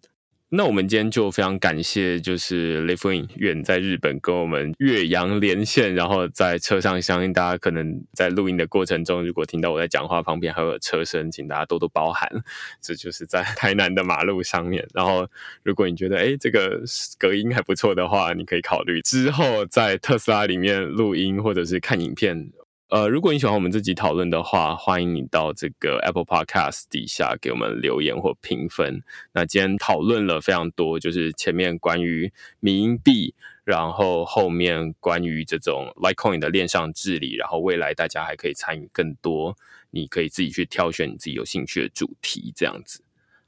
[0.52, 12.28] 那我们今天就非常感谢，就是 l i v i n 远在日本跟我们岳阳连线，然后在车上，相信大家可能在录音的过程中，如果听到我在讲话，旁边还有车声，请大家多多包涵。
[12.82, 14.88] 这就是在台南的马路上面。
[14.92, 15.28] 然后，
[15.62, 16.82] 如果你觉得哎这个
[17.20, 22.50] 隔音还不错的话，你可以考虑之后在特斯拉里面录音或者是看影片。
[22.90, 29.04] 呃，如果你喜欢我们这集讨论的话，欢迎你到这个 Apple Podcast 底下给我们留言或评分。
[29.32, 39.56] 那今天讨论了非常多，就是前面关于民币，然后后面关于这种 Litecoin 的链上治理，然后未来大家还可以参与更多，
[39.92, 43.04] 你可以自己去挑选你自己有兴趣的主题，这样子。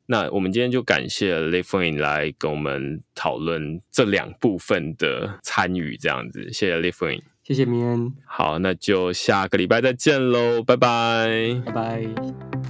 [0.05, 12.60] 那我们今天就感谢 l i f i n 来跟我们讨论这两部分的参与，这样子，谢谢 l i f i n 谢谢明恩，好，那就下个礼拜再见喽，拜拜，拜拜。